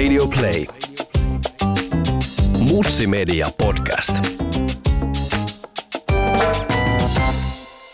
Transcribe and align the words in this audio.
Radio 0.00 0.28
Play. 0.28 0.66
Mutsi 2.58 3.06
Media 3.06 3.50
Podcast. 3.58 4.24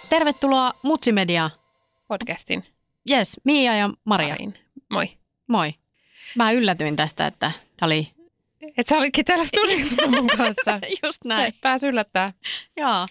Tervetuloa 0.08 0.72
Mutsimedia. 0.82 1.50
podcastin 2.08 2.64
Yes, 3.10 3.40
Mia 3.44 3.76
ja 3.76 3.90
Maria. 4.04 4.28
pariin. 4.28 4.54
Moi. 4.90 5.08
Moi. 5.46 5.74
Mä 6.36 6.52
yllätyin 6.52 6.96
tästä, 6.96 7.26
että 7.26 7.52
tää 7.76 7.86
oli 7.86 8.08
Et 8.76 8.86
sä 8.86 8.98
olitkin 8.98 9.24
täällä 9.24 9.44
studiossa 9.44 10.06
mun 10.06 10.26
kanssa. 10.26 10.80
just 11.04 11.22
Se 11.28 11.52
pääsi 11.60 11.86
yllättää. 11.86 12.32
Joo. 12.76 13.06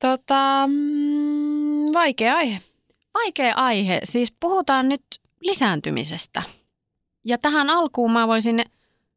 Tota, 0.00 0.66
mm, 0.66 1.92
vaikea 1.92 2.36
aihe. 2.36 2.60
Vaikea 3.14 3.54
aihe. 3.54 4.00
Siis 4.04 4.32
puhutaan 4.40 4.88
nyt 4.88 5.02
lisääntymisestä. 5.40 6.42
Ja 7.24 7.38
tähän 7.38 7.70
alkuun 7.70 8.12
mä 8.12 8.28
voisin 8.28 8.64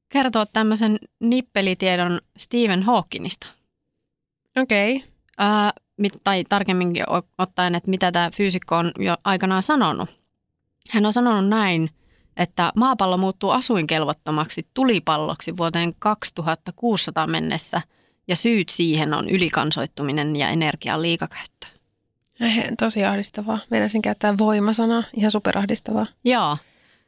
kertoa 0.10 0.46
tämmöisen 0.46 1.00
nippelitiedon 1.20 2.22
Stephen 2.38 2.84
Hawkingista. 2.84 3.48
Okei. 4.58 4.96
Okay. 4.96 5.08
Mit- 5.98 6.22
tai 6.24 6.44
tarkemminkin 6.50 7.04
ottaen, 7.38 7.76
että 7.76 7.90
mitä 7.90 8.12
tämä 8.12 8.32
fyysikko 8.36 8.76
on 8.76 8.92
jo 9.00 9.18
aikanaan 9.24 9.64
sanonut. 9.64 10.10
Hän 10.92 11.06
on 11.06 11.14
sanonut 11.14 11.50
näin, 11.50 11.90
että 12.38 12.72
maapallo 12.76 13.18
muuttuu 13.18 13.50
asuinkelvottomaksi 13.50 14.68
tulipalloksi 14.74 15.58
vuoteen 15.58 15.96
2600 16.00 17.28
mennessä 17.28 17.82
ja 18.28 18.36
syyt 18.36 18.70
siihen 18.70 19.14
on 19.14 19.30
ylikansoittuminen 19.30 20.36
ja 20.36 20.50
energian 20.50 21.02
liikakäyttö. 21.02 21.68
Tosi 22.80 23.06
ahdistavaa. 23.06 23.60
Meinasin 23.70 24.02
käyttää 24.02 24.38
voimasanaa. 24.38 25.04
Ihan 25.14 25.32
superahdistavaa. 25.32 26.08
Joo. 26.24 26.58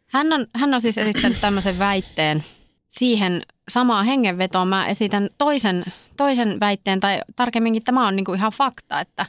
Hän 0.10 0.34
on, 0.34 0.48
hän 0.56 0.74
on 0.74 0.82
siis 0.82 0.98
esittänyt 0.98 1.42
tämmöisen 1.42 1.80
väitteen. 1.80 2.44
Siihen 2.88 3.42
samaan 3.70 4.06
hengenvetoon 4.06 4.68
mä 4.68 4.88
esitän 4.88 5.30
toisen, 5.38 5.86
toisen 6.18 6.60
väitteen, 6.60 7.00
tai 7.00 7.22
tarkemminkin 7.36 7.84
tämä 7.84 8.08
on 8.08 8.16
niinku 8.16 8.34
ihan 8.34 8.52
fakta, 8.52 9.00
että, 9.00 9.26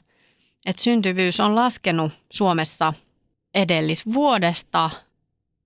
että 0.67 0.83
syntyvyys 0.83 1.41
on 1.41 1.55
laskenut 1.55 2.12
Suomessa 2.31 2.92
edellisvuodesta, 3.55 4.91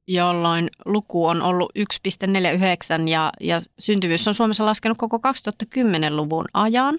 jolloin 0.06 0.70
luku 0.84 1.26
on 1.26 1.42
ollut 1.42 1.72
1,49 1.78 3.08
ja, 3.08 3.32
ja 3.40 3.60
syntyvyys 3.78 4.28
on 4.28 4.34
Suomessa 4.34 4.66
laskenut 4.66 4.98
koko 4.98 5.16
2010-luvun 5.16 6.44
ajan. 6.54 6.98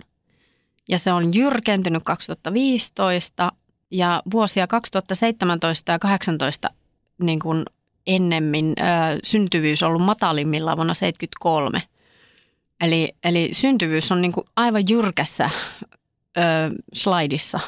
Ja 0.89 0.99
se 0.99 1.13
on 1.13 1.33
jyrkentynyt 1.33 2.03
2015 2.03 3.51
ja 3.91 4.23
vuosia 4.31 4.67
2017 4.67 5.91
ja 5.91 5.99
2018 5.99 6.69
niin 7.17 7.39
kuin 7.39 7.65
ennemmin 8.07 8.73
ö, 8.79 8.83
syntyvyys 9.23 9.83
on 9.83 9.89
ollut 9.89 10.01
matalimmillaan 10.01 10.77
vuonna 10.77 10.93
73. 10.93 11.81
Eli, 12.81 13.13
eli 13.23 13.49
syntyvyys 13.53 14.11
on 14.11 14.21
niin 14.21 14.31
kuin 14.31 14.47
aivan 14.55 14.83
jyrkässä 14.89 15.49
ö, 16.37 16.41
slaidissa 16.93 17.59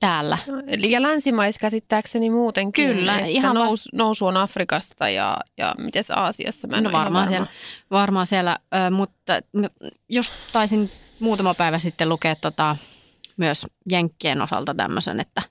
täällä. 0.00 0.38
Eli 0.66 0.90
ja 0.90 1.02
länsimais 1.02 1.58
käsittääkseni 1.58 2.30
muutenkin. 2.30 2.96
Kyllä, 2.96 3.18
ihan 3.18 3.54
nous, 3.54 3.88
nousu 3.92 4.26
on 4.26 4.36
Afrikasta 4.36 5.08
ja, 5.08 5.36
ja 5.58 5.74
miten 5.78 6.04
Aasiassa. 6.16 6.68
Mä 6.68 6.76
en 6.76 6.84
No 6.84 6.92
varmaan 6.92 7.12
varma. 7.14 7.28
siellä, 7.28 7.46
varmaan 7.90 8.26
siellä 8.26 8.58
ö, 8.74 8.90
mutta 8.90 9.32
just 10.08 10.32
taisin 10.52 10.90
muutama 11.20 11.54
päivä 11.54 11.78
sitten 11.78 12.08
lukea 12.08 12.36
tota, 12.36 12.76
myös 13.36 13.66
Jenkkien 13.90 14.42
osalta 14.42 14.74
tämmöisen, 14.74 15.20
että, 15.20 15.42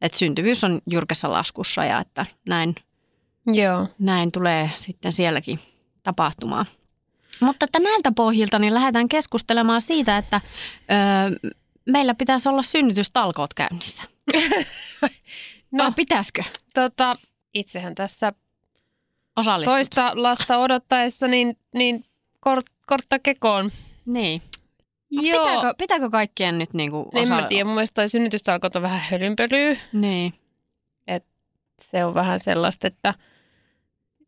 että 0.00 0.18
syntyvyys 0.18 0.64
on 0.64 0.80
jyrkässä 0.90 1.30
laskussa 1.32 1.84
ja 1.84 2.00
että 2.00 2.26
näin, 2.48 2.74
Joo. 3.46 3.86
näin 3.98 4.32
tulee 4.32 4.70
sitten 4.74 5.12
sielläkin 5.12 5.60
tapahtumaan. 6.02 6.66
Mutta 7.40 7.64
että 7.64 7.78
näiltä 7.78 8.12
pohjilta 8.16 8.58
niin 8.58 8.74
lähdetään 8.74 9.08
keskustelemaan 9.08 9.82
siitä, 9.82 10.18
että 10.18 10.40
ö, 11.44 11.50
meillä 11.86 12.14
pitäisi 12.14 12.48
olla 12.48 12.62
synnytystalkoot 12.62 13.54
käynnissä. 13.54 14.04
No, 15.72 15.84
No, 15.84 15.92
pitäisikö 15.96 16.42
tota, 16.74 17.16
itsehän 17.54 17.94
tässä 17.94 18.32
osallistut? 19.36 19.74
toista 19.74 20.10
lasta 20.14 20.58
odottaessa, 20.58 21.28
niin, 21.28 21.56
niin 21.74 22.04
kort, 22.40 22.66
kortta 22.86 23.18
kekoon. 23.18 23.70
Niin. 24.06 24.42
No, 25.10 25.22
Joo. 25.22 25.44
pitääkö, 25.46 25.74
pitääkö 25.78 26.10
kaikkien 26.10 26.58
nyt 26.58 26.74
niinku 26.74 27.08
En 27.14 27.22
osa- 27.22 27.34
mä 27.34 27.46
tiedä, 27.48 27.64
mun 27.64 27.74
mielestä 27.74 27.94
toi 27.94 28.08
synnytystalkoot 28.08 28.76
on 28.76 28.82
vähän 28.82 29.00
hölynpölyä. 29.10 29.76
Niin. 29.92 30.34
Se 31.90 32.04
on 32.04 32.14
vähän 32.14 32.40
sellaista, 32.40 32.86
että 32.86 33.14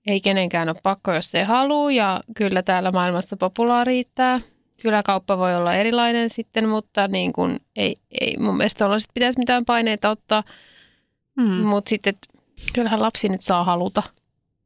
ei 0.07 0.21
kenenkään 0.21 0.69
ole 0.69 0.81
pakko, 0.83 1.13
jos 1.13 1.35
ei 1.35 1.45
halua. 1.45 1.93
Ja 1.93 2.21
kyllä 2.37 2.63
täällä 2.63 2.93
maailmassa 2.93 3.37
populaa 3.37 3.85
riittää. 3.85 4.41
Kyläkauppa 4.83 5.39
voi 5.39 5.55
olla 5.55 5.75
erilainen 5.75 6.31
sitten, 6.31 6.69
mutta 6.69 7.09
niin 7.09 7.33
kun 7.33 7.57
ei, 7.77 7.97
ei 8.21 8.37
mun 8.39 8.57
mielestä 8.57 8.87
olla 8.87 8.99
sit 8.99 9.11
pitäisi 9.15 9.39
mitään 9.39 9.65
paineita 9.65 10.11
ottaa. 10.11 10.43
Mm. 11.37 11.45
Mutta 11.45 11.89
sitten, 11.89 12.15
kyllähän 12.73 13.03
lapsi 13.03 13.29
nyt 13.29 13.43
saa 13.43 13.65
haluta. 13.65 14.03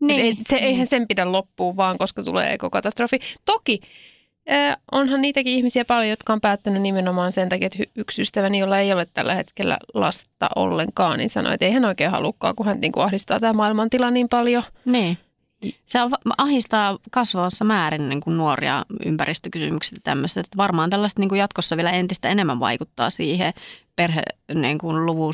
Niin. 0.01 0.21
Et 0.21 0.27
ei, 0.27 0.45
se, 0.47 0.57
eihän 0.57 0.87
sen 0.87 1.09
pidä 1.09 1.33
loppua 1.33 1.77
vaan, 1.77 1.99
koska 1.99 2.23
tulee 2.23 2.53
ekokatastrofi. 2.53 3.19
Toki 3.45 3.81
äh, 4.51 4.77
onhan 4.93 5.23
niitäkin 5.23 5.57
ihmisiä 5.57 5.85
paljon, 5.85 6.09
jotka 6.09 6.33
on 6.33 6.41
päättänyt 6.41 6.83
nimenomaan 6.83 7.33
sen 7.33 7.49
takia, 7.49 7.67
että 7.67 7.79
yksi 7.97 8.23
ystäväni, 8.23 8.59
jolla 8.59 8.79
ei 8.79 8.93
ole 8.93 9.07
tällä 9.15 9.35
hetkellä 9.35 9.79
lasta 9.95 10.49
ollenkaan, 10.57 11.19
niin 11.19 11.31
sanoi, 11.31 11.55
että 11.55 11.67
ei 11.67 11.73
hän 11.73 11.85
oikein 11.85 12.11
halukkaan, 12.11 12.57
kun 12.57 12.67
hän 12.67 12.81
niin 12.81 12.93
kuin 12.93 13.05
ahdistaa 13.05 13.41
tämä 13.41 13.53
maailmantila 13.53 14.11
niin 14.11 14.29
paljon. 14.29 14.63
Niin. 14.85 15.19
Se 15.87 16.03
on, 16.03 16.11
ahistaa 16.39 16.99
kasvavassa 17.11 17.65
määrin 17.65 18.09
niin 18.09 18.21
kuin 18.21 18.37
nuoria 18.37 18.85
ympäristökysymykset 19.05 19.97
ja 19.97 20.01
tämmöiset. 20.05 20.47
Että 20.47 20.57
varmaan 20.57 20.91
tällaista 20.91 21.21
niin 21.21 21.29
kuin 21.29 21.39
jatkossa 21.39 21.77
vielä 21.77 21.91
entistä 21.91 22.29
enemmän 22.29 22.61
vaikuttaa 22.61 23.11
siihen 23.11 23.53
perhe 23.97 24.23
niin 24.55 24.79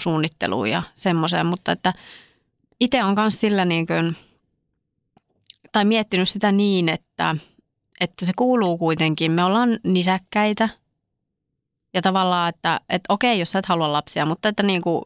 suunnitteluun 0.01 0.71
ja 0.71 0.83
semmoiseen. 0.95 1.47
Mutta 1.47 1.73
että 1.73 1.93
itse 2.81 3.05
on 3.05 3.15
myös 3.15 3.41
sillä 3.41 3.65
niin 3.65 3.87
kuin, 3.87 4.17
tai 5.73 5.85
miettinyt 5.85 6.29
sitä 6.29 6.53
niin, 6.53 6.89
että, 6.89 7.37
että 8.01 8.25
se 8.25 8.33
kuuluu 8.37 8.79
kuitenkin. 8.79 9.33
Me 9.33 9.45
ollaan 9.45 9.79
nisäkkäitä 9.83 10.69
ja 11.95 12.03
tavallaan, 12.03 12.49
että, 12.49 12.81
että 12.89 13.13
okei, 13.13 13.39
jos 13.39 13.53
sä 13.53 13.59
et 13.59 13.67
halua 13.67 13.93
lapsia, 13.93 14.27
mutta 14.27 14.49
että 14.49 14.63
niin 14.63 14.83
kuin, 14.83 15.03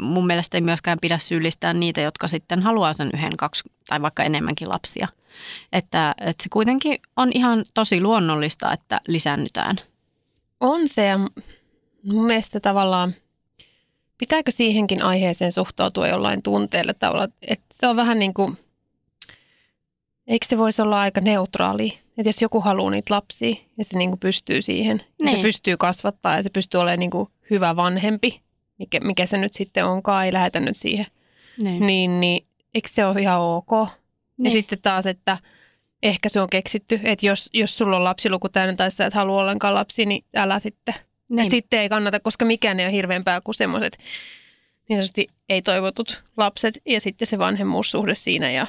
mun 0.00 0.26
mielestä 0.26 0.56
ei 0.56 0.60
myöskään 0.60 0.98
pidä 1.00 1.18
syyllistää 1.18 1.72
niitä, 1.72 2.00
jotka 2.00 2.28
sitten 2.28 2.62
haluaa 2.62 2.92
sen 2.92 3.10
yhden, 3.14 3.36
kaksi 3.36 3.62
tai 3.88 4.02
vaikka 4.02 4.22
enemmänkin 4.22 4.68
lapsia. 4.68 5.08
Että, 5.72 6.14
että 6.20 6.42
se 6.42 6.48
kuitenkin 6.48 6.98
on 7.16 7.30
ihan 7.34 7.64
tosi 7.74 8.00
luonnollista, 8.00 8.72
että 8.72 9.00
lisännytään. 9.08 9.76
On 10.60 10.88
se 10.88 11.06
ja 11.06 11.18
mun 12.12 12.26
mielestä 12.26 12.60
tavallaan, 12.60 13.14
pitääkö 14.18 14.50
siihenkin 14.50 15.02
aiheeseen 15.02 15.52
suhtautua 15.52 16.08
jollain 16.08 16.42
tunteella 16.42 16.94
tavalla, 16.94 17.28
että 17.42 17.66
se 17.72 17.86
on 17.86 17.96
vähän 17.96 18.18
niin 18.18 18.34
kuin, 18.34 18.58
eikö 20.26 20.46
se 20.46 20.58
voisi 20.58 20.82
olla 20.82 21.00
aika 21.00 21.20
neutraali, 21.20 21.99
että 22.18 22.28
jos 22.28 22.42
joku 22.42 22.60
haluaa 22.60 22.90
niitä 22.90 23.14
lapsia 23.14 23.56
ja 23.78 23.84
se 23.84 23.98
niin 23.98 24.10
kuin 24.10 24.20
pystyy 24.20 24.62
siihen, 24.62 25.02
ja 25.18 25.24
Niin. 25.24 25.36
se 25.36 25.42
pystyy 25.42 25.76
kasvattaa 25.76 26.36
ja 26.36 26.42
se 26.42 26.50
pystyy 26.50 26.80
olemaan 26.80 26.98
niin 27.00 27.10
kuin 27.10 27.28
hyvä 27.50 27.76
vanhempi, 27.76 28.40
mikä, 28.78 29.00
mikä 29.00 29.26
se 29.26 29.38
nyt 29.38 29.54
sitten 29.54 29.84
onkaan, 29.86 30.24
ei 30.26 30.32
lähetä 30.32 30.60
nyt 30.60 30.76
siihen, 30.76 31.06
Niin. 31.62 31.86
niin, 31.86 32.20
niin 32.20 32.46
eikö 32.74 32.88
se 32.88 33.06
ole 33.06 33.20
ihan 33.20 33.40
ok? 33.40 33.70
Ja 33.72 33.86
Niin. 34.38 34.52
sitten 34.52 34.78
taas, 34.82 35.06
että 35.06 35.38
ehkä 36.02 36.28
se 36.28 36.40
on 36.40 36.48
keksitty, 36.50 37.00
että 37.04 37.26
jos, 37.26 37.50
jos 37.52 37.78
sulla 37.78 37.96
on 37.96 38.04
lapsiluku 38.04 38.48
täynnä 38.48 38.74
tai 38.76 38.90
sä 38.90 39.06
et 39.06 39.14
halua 39.14 39.40
ollenkaan 39.40 39.74
lapsia, 39.74 40.06
niin 40.06 40.24
älä 40.36 40.58
sitten. 40.58 40.94
niin. 41.28 41.44
Et 41.44 41.50
sitten 41.50 41.80
ei 41.80 41.88
kannata, 41.88 42.20
koska 42.20 42.44
mikään 42.44 42.80
ei 42.80 42.86
ole 42.86 42.92
hirveämpää 42.92 43.40
kuin 43.44 43.54
semmoiset 43.54 43.98
niin 44.88 44.96
sanotusti 44.98 45.26
ei-toivotut 45.48 46.22
lapset 46.36 46.78
ja 46.86 47.00
sitten 47.00 47.26
se 47.26 47.38
vanhemmuussuhde 47.38 48.14
siinä 48.14 48.50
ja, 48.50 48.66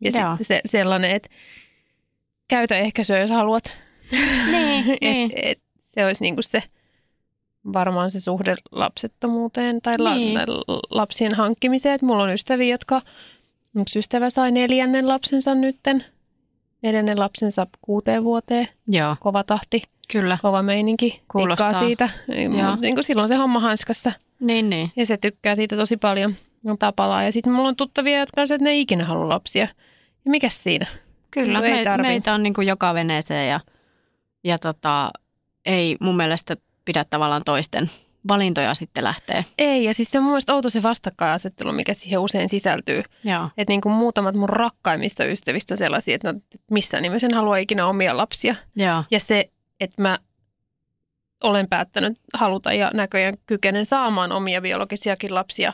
ja 0.00 0.10
Joo. 0.20 0.30
sitten 0.36 0.44
se, 0.46 0.60
sellainen, 0.66 1.10
että 1.10 1.28
käytä 2.48 2.76
ehkäisyä, 2.78 3.18
jos 3.18 3.30
haluat. 3.30 3.64
Niin, 4.52 4.84
niin. 5.00 5.32
et, 5.36 5.42
et, 5.46 5.58
se 5.82 6.06
olisi 6.06 6.22
niinku 6.22 6.42
se 6.42 6.62
varmaan 7.72 8.10
se 8.10 8.20
suhde 8.20 8.54
lapsettomuuteen 8.72 9.82
tai, 9.82 9.98
la, 9.98 10.14
Niin. 10.14 10.38
lapsien 10.90 11.34
hankkimiseen. 11.34 11.94
Et 11.94 12.02
mulla 12.02 12.22
on 12.22 12.32
ystäviä, 12.32 12.74
jotka, 12.74 13.02
yksi 13.80 13.98
ystävä 13.98 14.30
sai 14.30 14.50
neljännen 14.52 15.08
lapsensa 15.08 15.54
nytten, 15.54 16.04
neljännen 16.82 17.18
lapsensa 17.20 17.66
kuuteen 17.82 18.24
vuoteen, 18.24 18.68
Joo, 18.88 19.16
kova 19.20 19.42
tahti, 19.44 19.82
kyllä. 20.12 20.38
kova 20.42 20.62
meininki, 20.62 21.22
Kuulostaa. 21.32 21.68
tikkaa 21.72 21.86
siitä. 21.86 22.08
Joo. 22.62 22.76
Niin 22.82 22.94
kuin 22.94 23.04
silloin 23.04 23.28
se 23.28 23.34
homma 23.34 23.60
hanskassa 23.60 24.12
Niin, 24.40 24.70
niin. 24.70 24.92
ja 24.96 25.06
se 25.06 25.16
tykkää 25.16 25.54
siitä 25.54 25.76
tosi 25.76 25.96
paljon. 25.96 26.34
On 26.64 26.78
tapalaa. 26.78 27.22
Ja 27.22 27.32
sitten 27.32 27.52
mulla 27.52 27.68
on 27.68 27.76
tuttavia, 27.76 28.18
jotka 28.18 28.40
on 28.40 28.48
se, 28.48 28.54
että 28.54 28.64
ne 28.64 28.70
ei 28.70 28.80
ikinä 28.80 29.04
halua 29.04 29.28
lapsia. 29.28 29.68
Ja 30.24 30.30
mikäs 30.30 30.62
siinä? 30.62 30.86
Kyllä, 31.30 31.60
me, 31.60 31.84
tarvi. 31.84 32.02
meitä 32.02 32.34
on 32.34 32.42
niin 32.42 32.54
kuin 32.54 32.66
joka 32.66 32.94
veneeseen 32.94 33.48
ja, 33.48 33.60
ja 34.44 34.58
tota, 34.58 35.10
ei 35.66 35.96
mun 36.00 36.16
mielestä 36.16 36.56
pidä 36.84 37.04
tavallaan 37.04 37.42
toisten 37.44 37.90
valintoja 38.28 38.74
sitten 38.74 39.04
lähtee. 39.04 39.44
Ei, 39.58 39.84
ja 39.84 39.94
siis 39.94 40.10
se 40.10 40.18
on 40.18 40.24
mun 40.24 40.32
mielestä 40.32 40.54
outo 40.54 40.70
se 40.70 40.82
vastakkainasettelu, 40.82 41.72
mikä 41.72 41.94
siihen 41.94 42.18
usein 42.18 42.48
sisältyy. 42.48 43.02
Että 43.56 43.72
niin 43.72 43.80
kuin 43.80 43.92
muutamat 43.92 44.34
mun 44.34 44.48
rakkaimmista 44.48 45.24
ystävistä 45.24 45.74
on 45.74 45.78
sellaisia, 45.78 46.14
että 46.14 46.32
no, 46.32 46.40
missään 46.70 47.02
nimessä 47.02 47.26
en 47.26 47.34
halua 47.34 47.56
ikinä 47.56 47.86
omia 47.86 48.16
lapsia. 48.16 48.54
Joo. 48.76 49.04
Ja 49.10 49.20
se, 49.20 49.50
että 49.80 50.02
mä 50.02 50.18
olen 51.42 51.68
päättänyt 51.68 52.12
haluta 52.34 52.72
ja 52.72 52.90
näköjään 52.94 53.34
kykenen 53.46 53.86
saamaan 53.86 54.32
omia 54.32 54.60
biologisiakin 54.60 55.34
lapsia, 55.34 55.72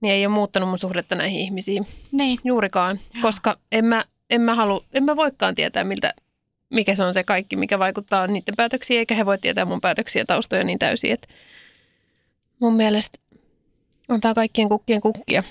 niin 0.00 0.12
ei 0.14 0.26
ole 0.26 0.34
muuttanut 0.34 0.68
mun 0.68 0.78
suhdetta 0.78 1.14
näihin 1.14 1.40
ihmisiin 1.40 1.86
Niin. 2.12 2.38
juurikaan, 2.44 3.00
Joo. 3.14 3.22
koska 3.22 3.56
en 3.72 3.84
mä, 3.84 4.02
en 4.32 4.40
mä, 4.40 4.54
halu, 4.54 4.84
en 4.92 5.04
mä 5.04 5.16
voikaan 5.16 5.54
tietää, 5.54 5.84
miltä, 5.84 6.14
mikä 6.70 6.94
se 6.94 7.04
on 7.04 7.14
se 7.14 7.22
kaikki, 7.22 7.56
mikä 7.56 7.78
vaikuttaa 7.78 8.26
niiden 8.26 8.56
päätöksiin, 8.56 8.98
eikä 8.98 9.14
he 9.14 9.26
voi 9.26 9.38
tietää 9.38 9.64
mun 9.64 9.80
päätöksiä 9.80 10.22
ja 10.22 10.26
taustoja 10.26 10.64
niin 10.64 10.78
täysin, 10.78 11.12
että 11.12 11.28
mun 12.58 12.74
mielestä 12.74 13.18
on 14.08 14.20
tää 14.20 14.34
kaikkien 14.34 14.68
kukkien 14.68 15.00
kukkia. 15.00 15.42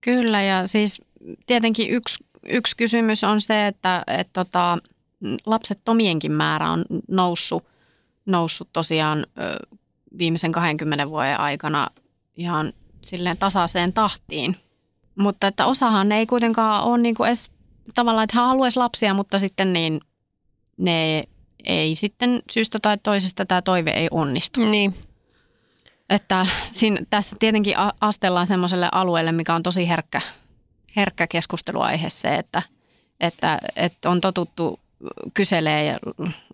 Kyllä 0.00 0.42
ja 0.42 0.66
siis 0.66 1.02
tietenkin 1.46 1.90
yksi, 1.90 2.24
yksi 2.42 2.76
kysymys 2.76 3.24
on 3.24 3.40
se, 3.40 3.66
että 3.66 4.02
et 4.06 4.28
tota, 4.32 4.78
lapsettomienkin 5.46 6.32
määrä 6.32 6.70
on 6.70 6.84
noussut, 7.08 7.64
noussut 8.26 8.68
tosiaan 8.72 9.26
ö, 9.38 9.76
viimeisen 10.18 10.52
20 10.52 11.08
vuoden 11.08 11.40
aikana 11.40 11.88
ihan 12.36 12.72
silleen 13.02 13.38
tasaiseen 13.38 13.92
tahtiin. 13.92 14.56
Mutta 15.14 15.46
että 15.46 15.66
osahan 15.66 16.12
ei 16.12 16.26
kuitenkaan 16.26 16.84
ole 16.84 16.98
niinku 16.98 17.24
edes 17.24 17.51
tavallaan, 17.94 18.24
että 18.24 18.36
hän 18.36 18.46
haluaisi 18.46 18.78
lapsia, 18.78 19.14
mutta 19.14 19.38
sitten 19.38 19.72
niin 19.72 20.00
ne 20.76 21.24
ei 21.64 21.94
sitten 21.94 22.42
syystä 22.50 22.78
tai 22.82 22.98
toisesta 23.02 23.46
tämä 23.46 23.62
toive 23.62 23.90
ei 23.90 24.08
onnistu. 24.10 24.60
Niin, 24.60 24.94
Että 26.10 26.46
siinä, 26.72 27.00
tässä 27.10 27.36
tietenkin 27.38 27.74
astellaan 28.00 28.46
semmoiselle 28.46 28.88
alueelle, 28.92 29.32
mikä 29.32 29.54
on 29.54 29.62
tosi 29.62 29.88
herkkä, 29.88 30.20
herkkä 30.96 31.26
keskusteluaihe 31.26 32.10
se, 32.10 32.34
että, 32.34 32.62
että, 33.20 33.58
että 33.76 34.10
on 34.10 34.20
totuttu 34.20 34.80
kyselee 35.34 35.98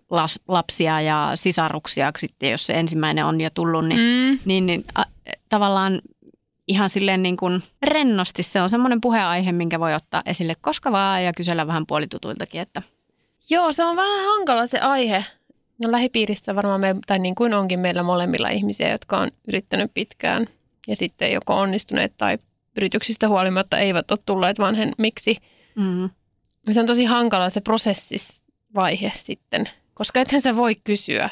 las, 0.09 0.39
lapsia 0.47 1.01
ja 1.01 1.31
sisaruksia, 1.35 2.11
sitten 2.17 2.51
jos 2.51 2.65
se 2.65 2.73
ensimmäinen 2.73 3.25
on 3.25 3.41
jo 3.41 3.49
tullut, 3.49 3.87
niin, 3.87 3.99
mm. 3.99 4.39
niin, 4.45 4.65
niin 4.65 4.85
a, 4.95 5.03
tavallaan 5.49 6.01
ihan 6.69 6.89
silleen 6.89 7.23
niin 7.23 7.37
kuin 7.37 7.63
rennosti 7.81 8.43
se 8.43 8.61
on 8.61 8.69
semmoinen 8.69 9.01
puheaihe, 9.01 9.51
minkä 9.51 9.79
voi 9.79 9.93
ottaa 9.93 10.21
esille 10.25 10.55
koska 10.61 10.91
vaan 10.91 11.23
ja 11.23 11.33
kysellä 11.33 11.67
vähän 11.67 11.85
puolitutuiltakin, 11.87 12.61
että 12.61 12.81
Joo, 13.49 13.71
se 13.71 13.83
on 13.83 13.95
vähän 13.95 14.25
hankala 14.25 14.67
se 14.67 14.79
aihe. 14.79 15.25
No 15.83 15.91
lähipiirissä 15.91 16.55
varmaan 16.55 16.81
me, 16.81 16.95
tai 17.07 17.19
niin 17.19 17.35
kuin 17.35 17.53
onkin 17.53 17.79
meillä 17.79 18.03
molemmilla 18.03 18.49
ihmisiä, 18.49 18.89
jotka 18.89 19.17
on 19.19 19.29
yrittänyt 19.47 19.91
pitkään 19.93 20.47
ja 20.87 20.95
sitten 20.95 21.31
joko 21.31 21.55
onnistuneet 21.55 22.13
tai 22.17 22.37
yrityksistä 22.77 23.27
huolimatta 23.27 23.77
eivät 23.77 24.11
ole 24.11 24.19
tulleet 24.25 24.59
vanhemmiksi. 24.59 25.37
mm, 25.75 26.09
Se 26.71 26.79
on 26.79 26.85
tosi 26.85 27.05
hankala 27.05 27.49
se 27.49 27.61
prosessivaihe 27.61 29.11
sitten, 29.15 29.69
koska 29.93 30.21
ethän 30.21 30.41
sä 30.41 30.55
voi 30.55 30.75
kysyä, 30.83 31.29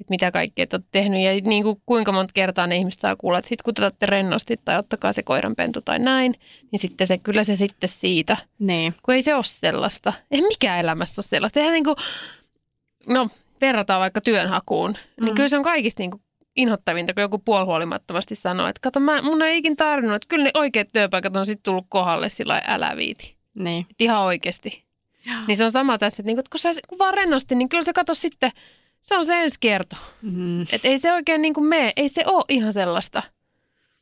että 0.00 0.10
mitä 0.10 0.30
kaikkea 0.30 0.62
et 0.62 0.72
oot 0.74 0.82
tehnyt 0.92 1.20
ja 1.20 1.30
niin 1.44 1.62
kuin 1.62 1.82
kuinka 1.86 2.12
monta 2.12 2.32
kertaa 2.32 2.66
ne 2.66 2.76
ihmiset 2.76 3.00
saa 3.00 3.16
kuulla, 3.16 3.38
että 3.38 3.48
sit 3.48 3.62
kun 3.62 3.74
te 3.74 3.82
olette 3.82 4.06
rennosti 4.06 4.56
tai 4.64 4.78
ottakaa 4.78 5.12
se 5.12 5.22
koiranpentu 5.22 5.80
tai 5.82 5.98
näin, 5.98 6.34
niin 6.72 6.80
sitten 6.80 7.06
se, 7.06 7.18
kyllä 7.18 7.44
se 7.44 7.56
sitten 7.56 7.88
siitä 7.88 8.36
niin, 8.58 8.94
kun 9.02 9.14
ei 9.14 9.22
se 9.22 9.34
ole 9.34 9.44
sellaista. 9.44 10.12
Eihän 10.30 10.48
mikään 10.48 10.80
elämässä 10.80 11.20
ole 11.20 11.26
sellaista. 11.26 11.60
Eihän 11.60 11.72
niin 11.72 11.84
kuin, 11.84 11.96
no 13.08 13.28
verrataan 13.60 14.00
vaikka 14.00 14.20
työnhakuun, 14.20 14.94
niin 15.20 15.30
Mm. 15.32 15.34
kyllä 15.34 15.48
se 15.48 15.56
on 15.56 15.62
kaikista 15.64 16.02
niin 16.02 16.10
kuin 16.10 16.22
inhottavinta, 16.56 17.14
kun 17.14 17.20
joku 17.20 17.38
puolihuolimattomasti 17.38 18.34
sanoo, 18.34 18.66
että 18.66 18.80
kato, 18.82 19.00
mä, 19.00 19.22
mun 19.22 19.42
ei 19.42 19.58
ikin 19.58 19.76
tarvinnut, 19.76 20.16
että 20.16 20.28
kyllä 20.28 20.44
ne 20.44 20.50
oikeat 20.54 20.86
työpaikat 20.92 21.36
on 21.36 21.46
sitten 21.46 21.62
tullut 21.62 21.86
kohdalle 21.88 22.28
sillä 22.28 22.62
älä 22.66 22.92
viiti. 22.96 23.36
niin. 23.54 23.86
Et 23.90 24.00
ihan 24.00 24.20
oikeasti. 24.22 24.84
Niin 25.46 25.56
se 25.56 25.64
on 25.64 25.70
sama 25.72 25.98
tässä, 25.98 26.20
että, 26.20 26.26
niin 26.28 26.36
kuin, 26.36 26.40
että 26.40 26.50
kun 26.50 26.58
sä 26.60 26.70
kun 26.88 26.98
vaan 26.98 27.14
rennosti, 27.14 27.54
niin 27.54 27.68
kyllä 27.68 27.84
se 27.84 27.92
kato 27.92 28.14
sitten, 28.14 28.50
se 29.06 29.16
on 29.16 29.24
se 29.24 29.42
ensi 29.42 29.56
kerto. 29.60 29.96
Mm. 30.22 30.62
Että 30.62 30.88
ei 30.88 30.98
se 30.98 31.12
oikein 31.12 31.42
niin 31.42 31.54
kuin 31.54 31.66
mene, 31.66 31.92
ei 31.96 32.08
se 32.08 32.22
ole 32.26 32.44
ihan 32.48 32.72
sellaista. 32.72 33.22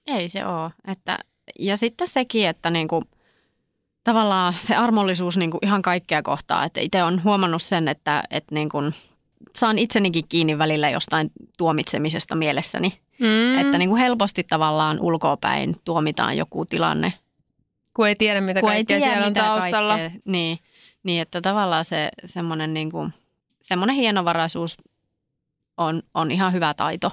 Ei 0.06 0.28
se 0.28 0.46
ole. 0.46 0.70
Että, 0.88 1.18
ja 1.58 1.76
sitten 1.76 2.06
sekin, 2.06 2.46
että 2.46 2.70
niinku, 2.70 3.02
tavallaan 4.04 4.54
se 4.54 4.76
armollisuus 4.76 5.36
niinku 5.36 5.58
ihan 5.62 5.82
kaikkea 5.82 6.22
kohtaa. 6.22 6.64
Että 6.64 6.80
itse 6.80 7.02
on 7.02 7.24
huomannut 7.24 7.62
sen, 7.62 7.88
että, 7.88 8.22
että 8.30 8.54
niinku, 8.54 8.78
saan 9.56 9.78
itsenikin 9.78 10.24
kiinni 10.28 10.58
välillä 10.58 10.90
jostain 10.90 11.30
tuomitsemisesta 11.58 12.34
mielessäni. 12.34 12.92
Mm. 13.18 13.58
Että 13.58 13.78
niinku 13.78 13.96
helposti 13.96 14.44
tavallaan 14.44 15.00
ulkoapäin 15.00 15.76
tuomitaan 15.84 16.36
joku 16.36 16.64
tilanne. 16.64 17.12
kun 17.94 18.08
ei 18.08 18.14
tiedä, 18.14 18.40
mitä 18.40 18.60
kun 18.60 18.68
kaikkea 18.68 18.98
tiedä, 18.98 19.12
siellä 19.12 19.26
on 19.26 19.32
mitä 19.32 19.40
taustalla. 19.40 19.96
Kaikkea, 19.96 20.20
niin, 20.24 20.58
niin, 21.02 21.22
että 21.22 21.40
tavallaan 21.40 21.84
se 21.84 22.08
semmoinen 22.24 22.74
niinku, 22.74 23.08
semmoinen 23.62 23.96
hienovaraisuus 23.96 24.76
on, 25.76 26.02
on 26.14 26.30
ihan 26.30 26.52
hyvä 26.52 26.74
taito. 26.74 27.10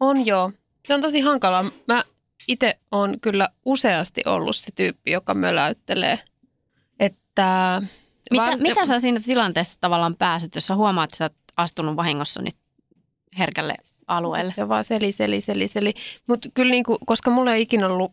On 0.00 0.26
joo. 0.26 0.52
Se 0.86 0.94
on 0.94 1.00
tosi 1.00 1.20
hankalaa. 1.20 1.64
Mä 1.88 2.02
itse 2.48 2.78
on 2.92 3.20
kyllä 3.20 3.48
useasti 3.64 4.22
ollut 4.26 4.56
se 4.56 4.72
tyyppi, 4.74 5.10
joka 5.10 5.34
möläyttelee. 5.34 6.18
Että 7.00 7.82
Mitä, 8.30 8.42
Var- 8.42 8.58
mitä 8.58 8.86
sä 8.86 9.00
siinä 9.00 9.20
tilanteessa 9.20 9.78
tavallaan 9.80 10.16
pääset, 10.16 10.54
jos 10.54 10.66
sä 10.66 10.74
huomaat, 10.74 11.08
että 11.08 11.16
sä 11.16 11.24
oot 11.24 11.32
astunut 11.56 11.96
vahingossa 11.96 12.42
nyt 12.42 12.56
herkälle 13.38 13.74
alueelle? 14.06 14.52
Se 14.52 14.68
vaan 14.68 14.84
seli, 14.84 15.12
seli, 15.12 15.40
seli, 15.40 15.68
seli. 15.68 15.94
Mutta 16.26 16.48
kyllä 16.54 16.70
niinku, 16.70 16.98
koska 17.06 17.30
mulla 17.30 17.54
ei 17.54 17.62
ikinä 17.62 17.86
ollut 17.86 18.12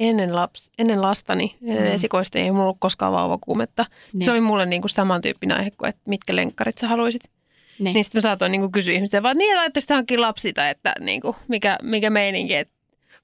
ennen, 0.00 0.36
laps, 0.36 0.70
ennen 0.78 1.02
lastani, 1.02 1.56
ennen 1.62 1.84
mm. 1.84 1.94
esikoista, 1.94 2.38
ei 2.38 2.50
mulla 2.50 2.64
ollut 2.64 2.76
koskaan 2.80 3.12
vauvakuumetta. 3.12 3.84
Niin. 4.12 4.22
Se 4.22 4.30
oli 4.30 4.40
mulle 4.40 4.66
niinku 4.66 4.88
samantyyppinen 4.88 5.56
aihe 5.56 5.70
kuin, 5.70 5.88
että 5.88 6.02
mitkä 6.06 6.36
lenkkarit 6.36 6.78
sä 6.78 6.88
haluaisit. 6.88 7.30
Niin. 7.78 7.94
Niin 7.94 8.04
sitten 8.04 8.18
mä 8.18 8.22
saatoin 8.22 8.52
niinku 8.52 8.70
kysyä 8.70 8.94
ihmisiä, 8.94 9.22
vaan 9.22 9.36
niin, 9.36 9.58
että 9.66 9.80
se 9.80 9.94
onkin 9.94 10.20
lapsi 10.20 10.52
tai 10.52 10.70
että 10.70 10.94
niinku, 11.00 11.36
mikä, 11.48 11.78
mikä 11.82 12.10
meininki, 12.10 12.54
että 12.54 12.74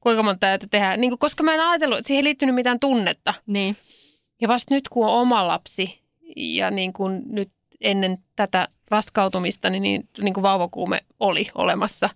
kuinka 0.01 0.23
monta 0.23 0.39
täytyy 0.41 0.69
tehdä. 0.69 0.97
Niinku, 0.97 1.17
koska 1.17 1.43
mä 1.43 1.55
en 1.55 1.61
ajatellut, 1.61 1.99
että 1.99 2.07
siihen 2.07 2.21
ei 2.21 2.25
liittynyt 2.25 2.55
mitään 2.55 2.81
tunnetta. 2.81 3.35
Niin. 3.47 3.77
Ja 4.41 4.49
vasta 4.49 4.75
nyt, 4.75 4.89
kun 4.89 5.07
on 5.07 5.13
oma 5.13 5.49
lapsi 5.49 6.03
ja 6.37 6.71
niin 6.71 6.93
kuin 6.93 7.23
nyt 7.27 7.51
ennen 7.81 8.19
tätä 8.37 8.69
raskautumista, 8.91 9.71
niin, 9.71 9.83
niin, 9.83 10.09
niin 10.23 10.35
kuin 10.35 10.43
vauvakuume 10.43 11.01
oli 11.21 11.47
olemassa 11.55 12.11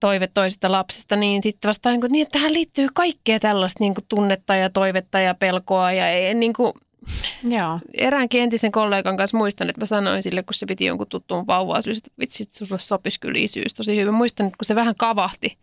toive 0.00 0.26
toisesta 0.26 0.72
lapsesta, 0.72 1.16
niin 1.16 1.42
sitten 1.42 1.68
vasta 1.68 1.90
niin, 1.90 2.00
kuin, 2.00 2.12
niin 2.12 2.22
että 2.22 2.38
tähän 2.38 2.52
liittyy 2.52 2.88
kaikkea 2.94 3.40
tällaista 3.40 3.84
niin 3.84 3.94
kuin 3.94 4.04
tunnetta 4.08 4.54
ja 4.54 4.70
toivetta 4.70 5.20
ja 5.20 5.34
pelkoa. 5.34 5.92
Ja 5.92 6.08
ei, 6.08 6.34
niin 6.34 6.52
kuin, 6.52 6.72
Joo. 7.56 7.80
eräänkin 7.98 8.42
entisen 8.42 8.72
kollegan 8.72 9.16
kanssa 9.16 9.36
muistan, 9.36 9.70
että 9.70 9.80
mä 9.80 9.86
sanoin 9.86 10.22
sille, 10.22 10.42
kun 10.42 10.54
se 10.54 10.66
piti 10.66 10.84
jonkun 10.84 11.06
tuttuun 11.06 11.46
vauvaa, 11.46 11.82
sille, 11.82 11.96
että 11.96 12.10
vitsi, 12.18 12.42
että 12.42 12.66
sulle 12.66 12.78
sopisi 12.78 13.20
kyllä 13.20 13.38
isyys 13.38 13.74
tosi 13.74 13.96
hyvin. 13.96 14.14
Muistan, 14.14 14.46
että 14.46 14.56
kun 14.58 14.64
se 14.64 14.74
vähän 14.74 14.94
kavahti, 14.96 15.58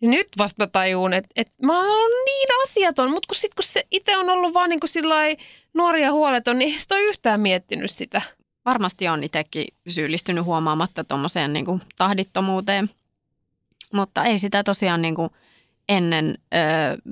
niin 0.00 0.10
nyt 0.10 0.28
vasta 0.38 0.64
mä 0.64 0.66
tajuun, 0.66 1.12
että, 1.12 1.30
että 1.36 1.52
mä 1.62 1.78
oon 1.78 2.10
niin 2.24 2.48
asiaton, 2.62 3.10
mutta 3.10 3.26
kun, 3.26 3.36
sit, 3.36 3.54
kun 3.54 3.62
se 3.62 3.86
itse 3.90 4.16
on 4.16 4.30
ollut 4.30 4.54
vaan 4.54 4.70
niin 4.70 4.80
kuin 4.80 4.90
sillai 4.90 5.36
nuori 5.74 6.02
ja 6.02 6.12
huoleton, 6.12 6.58
niin 6.58 6.72
ei 6.72 6.80
sitä 6.80 6.94
ole 6.94 7.02
yhtään 7.02 7.40
miettinyt 7.40 7.90
sitä. 7.90 8.22
Varmasti 8.64 9.08
on 9.08 9.24
itsekin 9.24 9.66
syyllistynyt 9.88 10.44
huomaamatta 10.44 11.04
tuommoiseen 11.04 11.52
niin 11.52 11.82
tahdittomuuteen, 11.96 12.90
mutta 13.92 14.24
ei 14.24 14.38
sitä 14.38 14.64
tosiaan 14.64 15.02
niin 15.02 15.14
kuin 15.14 15.30
ennen 15.90 16.38
ö, 16.54 16.58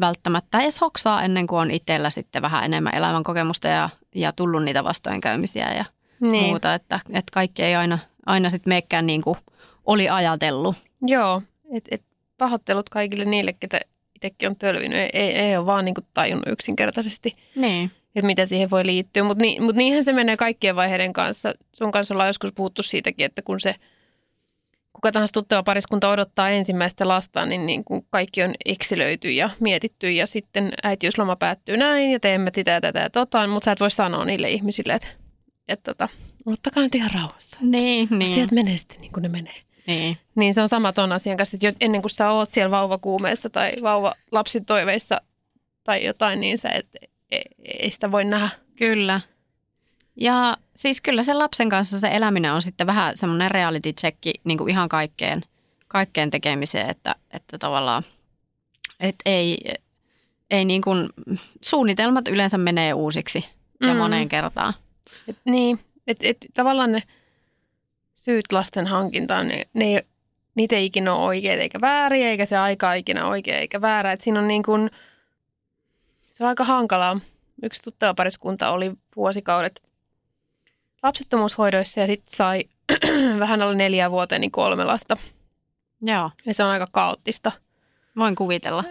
välttämättä 0.01 0.61
edes 0.61 0.81
hoksaa 0.81 1.23
ennen 1.23 1.47
kuin 1.47 1.61
on 1.61 1.71
itsellä 1.71 2.11
sitten 2.11 2.43
vähän 2.43 2.65
enemmän 2.65 2.95
elämänkokemusta 2.95 3.69
ja, 3.69 3.89
ja 4.15 4.33
tullut 4.33 4.63
niitä 4.65 4.85
vastoinkäymisiä 4.85 5.73
ja 5.75 5.85
Niin. 6.21 6.45
muuta, 6.45 6.75
että, 6.75 7.01
että 7.09 7.31
kaikki 7.33 7.63
ei 7.63 7.75
aina, 7.75 7.99
aina 8.27 8.51
sitten 8.51 8.71
meekään 8.71 9.07
niin 9.07 9.23
kuin 9.23 9.37
oli 9.87 10.09
ajatellut. 10.09 10.77
Joo, 11.07 11.43
et, 11.75 11.85
et 11.91 12.03
pahoittelut 12.39 12.89
kaikille 12.89 13.25
niille, 13.25 13.53
ketä 13.53 13.81
itsekin 14.15 14.49
on 14.49 14.57
tölvinyt. 14.57 14.99
Ei, 14.99 15.11
ei, 15.13 15.33
ei 15.35 15.57
ole 15.57 15.67
vaan 15.67 15.85
niin 15.85 15.95
kuin 15.95 16.07
tajunnut 16.15 16.49
yksinkertaisesti, 16.49 17.37
Niin. 17.55 17.91
että 18.15 18.27
mitä 18.27 18.47
siihen 18.47 18.71
voi 18.71 18.87
liittyä. 18.87 19.23
Mutta 19.25 19.43
ni, 19.43 19.61
mut 19.61 19.77
niinhän 19.77 20.05
se 20.05 20.13
menee 20.13 20.37
kaikkien 20.37 20.77
vaiheiden 20.77 21.13
kanssa. 21.13 21.55
Sun 21.73 21.93
kanssa 21.93 22.15
ollaan 22.15 22.29
joskus 22.29 22.53
puhuttu 22.53 22.83
siitäkin, 22.83 23.27
että 23.27 23.43
kun 23.43 23.61
se 23.61 23.75
kuka 24.99 25.13
tahansa 25.13 25.33
tuttava 25.33 25.63
pariskunta 25.63 26.11
odottaa 26.11 26.51
ensimmäistä 26.51 27.09
lasta, 27.09 27.47
niin, 27.47 27.67
niin 27.67 27.85
kun 27.85 28.07
kaikki 28.11 28.43
on 28.43 28.55
yksilöity 28.67 29.31
ja 29.31 29.51
mietitty 29.61 30.11
ja 30.11 30.27
sitten 30.27 30.73
äitiysloma 30.83 31.37
päättyy 31.37 31.77
näin 31.77 32.11
ja 32.11 32.21
teemme 32.21 32.51
sitä 32.55 32.71
ja 32.71 32.81
tätä 32.81 33.01
ja 33.01 33.11
tota, 33.11 33.47
mutta 33.47 33.65
sä 33.65 33.73
et 33.73 33.81
voi 33.81 33.91
sanoa 33.91 34.25
niille 34.25 34.51
ihmisille, 34.51 34.93
että, 34.93 35.09
että 35.69 35.95
tota, 35.95 36.09
ottakaa 36.47 36.83
nyt 36.83 36.95
ihan 36.95 37.11
rauhassa. 37.15 37.59
Niin, 37.61 38.09
niin. 38.11 38.33
Asiat 38.33 38.51
menee 38.51 38.77
sitten 38.77 39.01
niin 39.01 39.13
kuin 39.13 39.23
ne 39.23 39.29
menee. 39.29 39.63
niin. 39.87 40.19
Niin 40.35 40.55
se 40.55 40.63
on 40.63 40.69
sama 40.69 40.93
ton 40.93 41.13
asian 41.13 41.37
kanssa, 41.37 41.57
että 41.63 41.85
ennen 41.85 42.03
kuin 42.03 42.11
sä 42.11 42.31
oot 42.31 42.51
siellä 42.51 42.71
vauvakuumeessa 42.71 43.51
tai 43.51 43.73
vauva 43.83 44.15
lapsin 44.33 44.65
toiveissa 44.65 45.21
tai 45.85 46.05
jotain, 46.05 46.41
niin 46.41 46.59
sä 46.59 46.69
et, 46.69 46.87
ei, 47.31 47.45
ei 47.81 47.91
sitä 47.91 48.13
voi 48.13 48.25
nähdä. 48.25 48.49
Kyllä. 48.77 49.21
Ja 50.21 50.57
siis 50.77 51.01
kyllä 51.01 51.23
sen 51.23 51.39
lapsen 51.39 51.69
kanssa 51.69 52.01
se 52.01 52.09
eläminen 52.13 52.53
on 52.53 52.63
sitten 52.63 52.87
vähän 52.87 53.17
semmoinen 53.17 53.51
reality 53.51 53.93
checki 53.93 54.35
niin 54.45 54.59
kuin 54.59 54.71
ihan 54.71 54.89
kaikkeen, 54.89 55.43
kaikkeen 55.89 56.31
tekemiseen, 56.31 56.91
että, 56.91 57.15
että 57.31 57.59
tavallaan 57.59 58.03
että 59.01 59.23
ei, 59.27 59.59
ei 60.51 60.65
niin 60.65 60.83
kuin, 60.83 61.09
suunnitelmat 61.63 62.29
yleensä 62.29 62.59
menee 62.59 62.95
uusiksi 62.95 63.45
ja 63.81 63.95
Mm. 63.95 63.97
moneen 63.97 64.29
kertaan. 64.29 64.75
Et, 65.29 65.37
niin, 65.45 65.81
että 66.07 66.29
et, 66.29 66.37
tavallaan 66.55 66.93
ne 66.93 67.03
syyt 68.17 68.53
lasten 68.53 68.87
hankintaan, 68.87 69.49
ne, 69.49 69.67
ne 69.75 69.85
ei, 69.85 70.03
niitä 70.55 70.77
ei 70.77 70.85
ikinä 70.85 71.15
ole 71.15 71.25
oikeita 71.27 71.63
eikä 71.63 71.81
vääriä, 71.81 72.31
eikä 72.31 72.45
se 72.45 72.57
aika 72.57 72.95
ikinä 72.95 73.27
oikea 73.29 73.59
eikä 73.59 73.81
väärä. 73.81 74.13
Et 74.13 74.21
siinä 74.21 74.41
on 74.41 74.49
niin 74.49 74.63
kuin, 74.63 74.91
se 76.21 76.45
on 76.45 76.49
aika 76.49 76.65
hankalaa. 76.65 77.19
Yksi 77.63 77.83
tuttava 77.83 78.15
pariskunta 78.15 78.71
oli 78.71 78.93
vuosikaudet 79.17 79.81
lapsettomuushoidoissa 81.09 82.01
ja 82.01 82.07
sitten 82.07 82.37
sai 82.37 82.65
vähän 83.39 83.63
alle 83.63 83.75
neljä 83.75 84.11
vuoteen 84.11 84.41
niin 84.41 84.51
kolme 84.51 84.85
lasta. 84.85 85.17
Joo, 86.03 86.31
Ja 86.47 86.55
se 86.55 86.65
on 86.65 86.71
aika 86.71 86.87
kaoottista. 86.93 87.53
voin 88.17 88.35
kuvitella. 88.35 88.85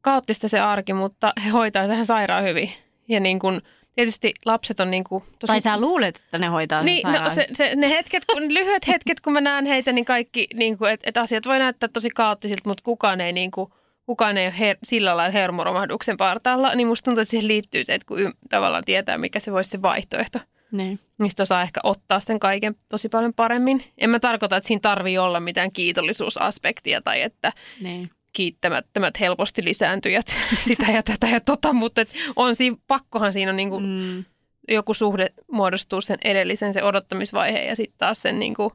Kaoottista 0.00 0.48
se 0.48 0.60
arki, 0.60 0.92
mutta 0.92 1.32
he 1.44 1.50
hoitaa 1.50 1.86
sen 1.86 2.06
sairaan 2.06 2.44
hyvin. 2.44 2.72
Ja 3.08 3.20
niin 3.20 3.38
kuin, 3.38 3.60
tietysti 3.94 4.34
lapset 4.44 4.80
on 4.80 4.90
niin 4.90 5.04
kuin 5.04 5.24
tosi 5.38 5.46
Tai 5.52 5.60
sä 5.60 5.80
luulet, 5.80 6.16
että 6.16 6.38
ne 6.38 6.46
hoitaa 6.46 6.78
sen 6.78 6.86
Niin, 6.86 7.02
no 7.02 7.10
sairaan. 7.12 7.30
se, 7.34 7.46
se, 7.52 7.76
ne 7.76 7.90
hetket, 7.90 8.24
kun, 8.24 8.54
lyhyet 8.54 8.88
hetket, 8.88 9.20
kun 9.20 9.32
mä 9.32 9.40
näen 9.40 9.64
heitä, 9.66 9.92
niin 9.92 10.04
kaikki, 10.04 10.46
niin 10.54 10.78
kuin, 10.78 10.90
että 10.92 11.08
et 11.08 11.16
asiat 11.16 11.46
voi 11.46 11.58
näyttää 11.58 11.88
tosi 11.92 12.10
kaoottisilta, 12.10 12.62
mutta 12.68 12.84
kukaan 12.84 13.20
ei, 13.20 13.32
niin 13.32 13.50
kuin, 13.50 13.72
kukaan 14.06 14.36
ei 14.36 14.46
ole 14.46 14.58
her, 14.58 14.76
sillä 14.82 15.16
lailla 15.16 15.32
hermoromahduksen 15.32 16.16
partaalla. 16.16 16.74
Niin 16.74 16.86
musta 16.86 17.04
tuntuu, 17.04 17.22
että 17.22 17.30
siihen 17.30 17.48
liittyy 17.48 17.84
se, 17.84 17.94
että 17.94 18.06
kun 18.06 18.18
y, 18.20 18.30
tavallaan 18.50 18.84
tietää, 18.84 19.18
mikä 19.18 19.40
se 19.40 19.52
voisi 19.52 19.70
se 19.70 19.82
vaihtoehto. 19.82 20.38
Niin. 20.72 21.00
Mistä 21.18 21.42
osaa 21.42 21.62
ehkä 21.62 21.80
ottaa 21.82 22.20
sen 22.20 22.38
kaiken 22.40 22.74
tosi 22.88 23.08
paljon 23.08 23.34
paremmin. 23.34 23.84
En 23.98 24.10
mä 24.10 24.20
tarkoita, 24.20 24.56
että 24.56 24.66
siinä 24.68 24.80
tarvii 24.80 25.18
olla 25.18 25.40
mitään 25.40 25.72
kiitollisuusaspektia 25.72 27.02
tai 27.02 27.22
että 27.22 27.52
Niin. 27.80 28.10
kiittämättömät 28.32 29.20
helposti 29.20 29.64
lisääntyjät 29.64 30.26
sitä 30.60 30.92
ja 30.92 31.02
tätä 31.02 31.26
ja 31.28 31.40
tota, 31.40 31.72
mutta 31.72 32.00
et 32.00 32.08
on 32.36 32.54
siinä, 32.54 32.76
pakkohan 32.86 33.32
siinä 33.32 33.50
on 33.50 33.56
niin 33.56 33.70
kuin 33.70 33.84
Mm. 33.84 34.24
joku 34.68 34.94
suhde 34.94 35.28
muodostuu 35.52 36.00
sen 36.00 36.18
edellisen, 36.24 36.74
se 36.74 36.82
odottamisvaiheen 36.82 37.68
ja 37.68 37.76
sitten 37.76 37.98
taas 37.98 38.18
sen 38.22 38.38
niin 38.38 38.54
kuin 38.54 38.70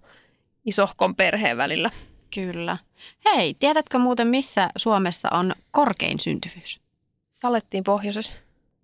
isohkon 0.66 1.16
perheen 1.16 1.58
välillä. 1.58 1.90
Kyllä. 2.34 2.78
Hei, 3.26 3.54
tiedätkö 3.54 3.98
muuten, 3.98 4.28
missä 4.28 4.70
Suomessa 4.78 5.30
on 5.32 5.56
korkein 5.72 6.20
syntyvyys? 6.20 6.82
Salettiin 7.32 7.84
pohjoisessa. 7.84 8.36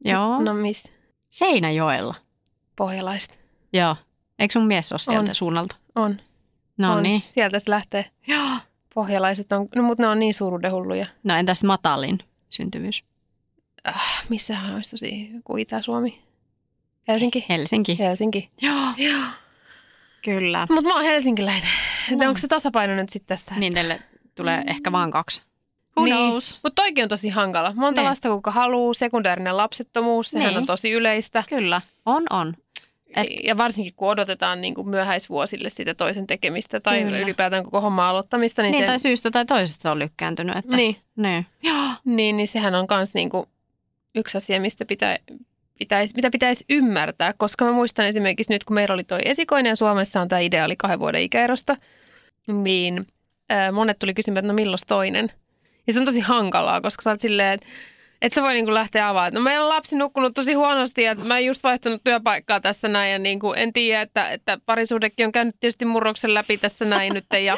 Joo. 0.06 0.42
No 0.42 0.54
missä? 0.54 0.92
Seinäjoella. 1.30 2.16
Pohjalaista. 2.80 3.36
Joo. 3.74 3.96
Eikö 4.40 4.52
sun 4.52 4.68
mies 4.68 4.92
ole 4.92 5.00
sieltä 5.00 5.30
On. 5.32 5.36
suunnalta? 5.36 5.76
On. 5.96 6.22
No 6.78 6.94
on. 6.94 7.04
niin. 7.04 7.24
Sieltä 7.28 7.60
se 7.60 7.72
lähtee. 7.72 8.06
Joo. 8.28 8.50
Pohjalaiset 8.94 9.52
on, 9.52 9.68
no 9.76 9.84
mutta 9.84 10.04
ne 10.04 10.08
on 10.08 10.20
niin 10.20 10.34
surudehulluja. 10.34 11.06
No 11.24 11.36
entäs 11.36 11.64
matalin 11.64 12.20
syntyvyys? 12.50 13.04
Äh, 13.88 14.26
missähän 14.30 14.76
olisi 14.76 14.92
tosi 14.92 15.30
joku 15.34 15.58
Itä-Suomi? 15.58 16.22
Helsinki? 17.08 17.46
Helsinki. 17.50 18.00
Helsinki. 18.00 18.50
Joo. 18.62 18.88
Joo. 18.98 19.24
Kyllä. 20.24 20.68
Mutta 20.70 20.88
mä 20.90 20.94
oon 20.96 21.04
helsinkiläinen. 21.04 21.70
No. 22.12 22.28
Onko 22.28 22.38
se 22.38 22.48
tasapaino 22.48 22.96
nyt 22.96 23.10
sitten 23.10 23.28
tässä? 23.28 23.56
Niin 23.56 23.74
teille 23.74 24.02
tulee 24.36 24.64
ehkä 24.68 24.92
vaan 24.92 25.12
kaksi. 25.12 25.42
Who 25.98 26.06
Niin. 26.06 26.16
knows? 26.16 26.60
Mutta 26.64 26.82
toikin 26.82 27.04
on 27.04 27.10
tosi 27.10 27.30
hankala. 27.30 27.74
Monta 27.76 28.02
Niin. 28.02 28.10
lasta 28.10 28.30
kuka 28.30 28.52
haluaa, 28.52 28.94
sekundäärinen 28.94 29.58
lapsettomuus, 29.58 30.30
sehän 30.32 30.48
Niin. 30.48 30.58
on 30.58 30.66
tosi 30.66 30.92
yleistä. 30.92 31.44
Kyllä. 31.50 31.82
On, 32.06 32.24
on. 32.30 32.54
Et- 33.16 33.28
Ja 33.44 33.58
varsinkin 33.58 33.94
kun 33.94 34.10
odotetaan 34.10 34.62
niin 34.62 34.76
kuin 34.76 34.90
myöhäisvuosille 34.90 35.70
sitä 35.70 35.94
toisen 35.94 36.28
tekemistä 36.28 36.80
tai 36.80 37.04
Kyllä. 37.04 37.20
ylipäätään 37.20 37.64
koko 37.64 37.82
homma 37.82 38.10
aloittamista, 38.10 38.62
niin, 38.62 38.72
Niin, 38.72 38.84
se, 38.84 38.88
tai 38.88 39.00
syystä 39.00 39.32
tai 39.32 39.46
toisesta 39.46 39.82
se 39.82 39.90
on 39.90 40.00
lykkääntynyt. 40.00 40.58
Että, 40.58 40.76
niin, 40.76 40.98
niin. 41.16 41.46
Niin, 42.06 42.38
niin 42.38 42.48
sehän 42.48 42.76
on 42.76 42.86
myös 42.90 43.14
niin 43.14 43.30
kuin 43.30 43.44
yksi 44.16 44.38
asia, 44.38 44.62
mistä 44.62 44.86
pitää, 44.86 45.18
pitäisi, 45.80 46.16
mitä 46.16 46.30
pitäisi 46.32 46.66
ymmärtää. 46.70 47.34
Koska 47.38 47.66
mä 47.66 47.72
muistan 47.72 48.06
esimerkiksi 48.06 48.54
nyt, 48.54 48.64
kun 48.64 48.74
meillä 48.76 48.94
oli 48.94 49.04
toi 49.04 49.20
esikoinen 49.26 49.70
ja 49.70 49.76
Suomessa 49.76 50.22
on 50.22 50.28
tämä 50.28 50.40
ideaali 50.40 50.76
kahden 50.76 51.00
vuoden 51.00 51.22
ikäerosta, 51.22 51.76
niin 52.48 53.08
ää, 53.50 53.72
monet 53.72 54.00
tuli 54.00 54.14
kysymään, 54.14 54.38
että 54.46 54.54
no 54.54 54.56
milloin 54.56 54.80
toinen. 54.88 55.32
Ja 55.88 55.94
se 55.94 56.00
on 56.00 56.06
tosi 56.06 56.20
hankalaa, 56.20 56.82
koska 56.82 57.02
sä 57.02 57.10
oot 57.10 57.22
silleen, 57.22 57.54
että 57.54 57.68
et 58.22 58.34
sä 58.34 58.42
voi 58.42 58.54
niinku 58.54 58.74
lähteä 58.74 59.10
avaamaan. 59.10 59.34
No 59.34 59.42
meillä 59.42 59.64
on 59.64 59.70
lapsi 59.70 59.98
nukkunut 59.98 60.34
tosi 60.34 60.54
huonosti 60.54 61.04
ja 61.04 61.16
mä 61.16 61.38
en 61.38 61.46
just 61.46 61.64
vaihtunut 61.64 62.02
työpaikkaa 62.04 62.60
tässä 62.60 62.88
näin 62.88 63.12
ja 63.12 63.20
niinku, 63.20 63.54
en 63.54 63.74
tiedä, 63.74 64.02
että, 64.02 64.30
että 64.30 64.58
parisuhdekin 64.66 65.26
on 65.26 65.32
käynyt 65.32 65.56
tietysti 65.60 65.86
murroksen 65.86 66.34
läpi 66.34 66.58
tässä 66.58 66.86
näin 66.86 67.14
nyt 67.14 67.26
ja, 67.44 67.58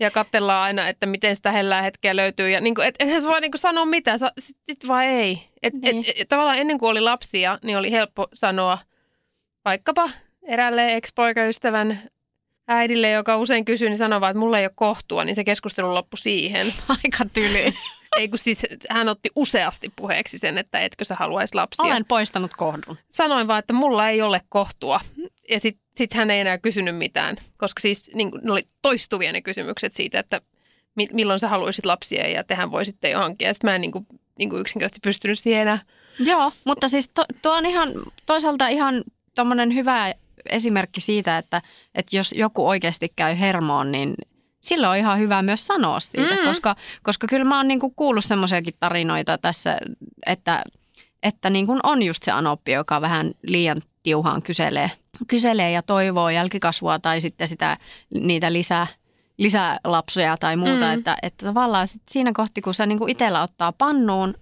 ja 0.00 0.10
katsellaan 0.10 0.62
aina, 0.62 0.88
että 0.88 1.06
miten 1.06 1.36
sitä 1.36 1.52
hellää 1.52 1.82
hetkeä 1.82 2.16
löytyy. 2.16 2.50
Ja 2.50 2.60
niinku, 2.60 2.80
et, 2.80 2.94
ethän 2.98 3.22
sä 3.22 3.28
voi 3.28 3.40
niinku 3.40 3.58
sanoa 3.58 3.86
mitään, 3.86 4.18
sitten 4.18 4.62
sit 4.64 4.88
vaan 4.88 5.04
ei. 5.04 5.48
Et, 5.62 5.74
Niin. 5.74 6.04
et, 6.08 6.14
et, 6.20 6.28
tavallaan 6.28 6.58
ennen 6.58 6.78
kuin 6.78 6.90
oli 6.90 7.00
lapsia, 7.00 7.58
niin 7.64 7.78
oli 7.78 7.92
helppo 7.92 8.28
sanoa 8.34 8.78
vaikkapa 9.64 10.10
eräälle 10.42 10.96
ex-poikaystävän 10.96 11.98
äidille, 12.68 13.10
joka 13.10 13.36
usein 13.36 13.64
kysyy, 13.64 13.88
niin 13.88 13.96
sanoo 13.96 14.20
vaan, 14.20 14.30
että 14.30 14.38
mulla 14.38 14.58
ei 14.58 14.64
ole 14.64 14.72
kohtua, 14.74 15.24
niin 15.24 15.34
se 15.36 15.44
keskustelu 15.44 15.94
loppui 15.94 16.18
siihen. 16.18 16.74
Aika 16.88 17.24
tyly. 17.34 17.72
Ei 18.16 18.28
kun 18.28 18.38
siis 18.38 18.66
hän 18.90 19.08
otti 19.08 19.30
useasti 19.36 19.92
puheeksi 19.96 20.38
sen, 20.38 20.58
että 20.58 20.80
etkö 20.80 21.04
sä 21.04 21.14
haluaisi 21.14 21.54
lapsia. 21.54 21.86
Olen 21.86 22.04
poistanut 22.04 22.50
kohdun. 22.56 22.96
Sanoin 23.10 23.48
vaan, 23.48 23.58
että 23.58 23.72
mulla 23.72 24.08
ei 24.08 24.22
ole 24.22 24.40
kohtua. 24.48 25.00
Ja 25.50 25.60
sitten 25.60 25.84
sit 25.96 26.14
hän 26.14 26.30
ei 26.30 26.40
enää 26.40 26.58
kysynyt 26.58 26.96
mitään, 26.96 27.36
koska 27.56 27.80
siis 27.80 28.10
niin, 28.14 28.30
ne 28.42 28.52
oli 28.52 28.62
toistuvia 28.82 29.32
ne 29.32 29.42
kysymykset 29.42 29.94
siitä, 29.94 30.18
että 30.18 30.40
mi- 30.94 31.08
milloin 31.12 31.40
sä 31.40 31.48
haluaisit 31.48 31.86
lapsia 31.86 32.28
ja 32.28 32.44
tehän 32.44 32.70
voisitte 32.70 33.10
jo 33.10 33.18
hankkia. 33.18 33.48
Ja 33.48 33.54
sitten 33.54 33.70
mä 33.70 33.74
en 33.74 33.80
niin 33.80 33.92
kuin, 33.92 34.06
niin 34.38 34.50
kuin 34.50 34.60
yksinkertaisesti 34.60 35.00
pystynyt 35.02 35.38
siihen 35.38 35.62
enää. 35.62 35.78
Joo, 36.18 36.52
mutta 36.64 36.88
siis 36.88 37.10
to, 37.14 37.24
tuo 37.42 37.52
on 37.52 37.66
ihan 37.66 37.88
toisaalta 38.26 38.68
ihan 38.68 39.04
tommonen 39.34 39.74
hyvä 39.74 40.14
esimerkki 40.48 41.00
siitä, 41.00 41.38
että, 41.38 41.62
että 41.94 42.16
jos 42.16 42.32
joku 42.32 42.68
oikeasti 42.68 43.12
käy 43.16 43.38
hermoon, 43.40 43.92
niin 43.92 44.14
silloin 44.60 44.90
on 44.90 44.96
ihan 44.96 45.18
hyvä 45.18 45.42
myös 45.42 45.66
sanoa 45.66 46.00
siitä, 46.00 46.34
Mm. 46.34 46.44
koska, 46.44 46.76
koska 47.02 47.26
kyllä 47.26 47.44
mä 47.44 47.56
oon 47.56 47.68
niinku 47.68 47.90
kuullut 47.90 48.24
semmoisiakin 48.24 48.74
tarinoita 48.80 49.38
tässä, 49.38 49.78
että, 50.26 50.64
että 51.22 51.50
niinku 51.50 51.78
on 51.82 52.02
just 52.02 52.22
se 52.22 52.30
anoppi, 52.30 52.72
joka 52.72 53.00
vähän 53.00 53.30
liian 53.42 53.76
tiuhaan 54.02 54.42
kyselee, 54.42 54.90
kyselee 55.28 55.70
ja 55.70 55.82
toivoo 55.82 56.30
jälkikasvua 56.30 56.98
tai 56.98 57.20
sitten 57.20 57.48
sitä, 57.48 57.76
niitä 58.14 58.52
lisää, 58.52 58.86
lisälapsoja 59.38 60.36
tai 60.36 60.56
muuta, 60.56 60.84
Mm. 60.86 60.92
että, 60.94 61.16
että 61.22 61.46
tavallaan 61.46 61.86
sit 61.86 62.02
siinä 62.10 62.30
kohti, 62.34 62.60
kun 62.60 62.74
se 62.74 62.86
niinku 62.86 63.06
itsellä 63.06 63.42
ottaa 63.42 63.72
pannuun, 63.72 64.34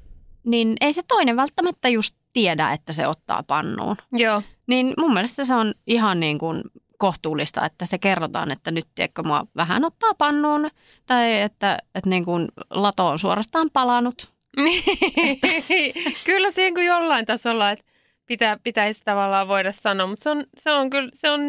niin 0.44 0.76
ei 0.80 0.92
se 0.92 1.02
toinen 1.08 1.36
välttämättä 1.36 1.88
just 1.88 2.16
tiedä, 2.32 2.72
että 2.72 2.92
se 2.92 3.06
ottaa 3.06 3.42
pannuun. 3.42 3.96
Joo. 4.12 4.42
Niin 4.66 4.94
mun 4.98 5.12
mielestä 5.14 5.44
se 5.44 5.54
on 5.54 5.74
ihan 5.86 6.20
niin 6.20 6.38
kuin 6.38 6.62
kohtuullista, 6.98 7.66
että 7.66 7.86
se 7.86 7.98
kerrotaan, 7.98 8.50
että 8.50 8.70
nyt 8.70 8.86
tiedätkö, 8.94 9.22
mua 9.22 9.46
vähän 9.56 9.84
ottaa 9.84 10.14
pannuun 10.14 10.70
tai 11.06 11.40
että, 11.40 11.78
että 11.94 12.10
niin 12.10 12.24
kuin 12.24 12.48
lato 12.70 13.06
on 13.06 13.18
suorastaan 13.18 13.70
palannut. 13.72 14.32
kyllä 16.24 16.50
siihen 16.50 16.74
kuin 16.74 16.86
jollain 16.86 17.26
tasolla, 17.26 17.70
että 17.70 17.84
pitää, 18.26 18.58
pitäisi 18.62 19.04
tavallaan 19.04 19.48
voida 19.48 19.72
sanoa, 19.72 20.06
mutta 20.06 20.22
se 20.22 20.30
on, 20.30 20.44
se 20.56 20.72
on 20.72 20.90
kyllä 20.90 21.10
se 21.14 21.30
on 21.30 21.40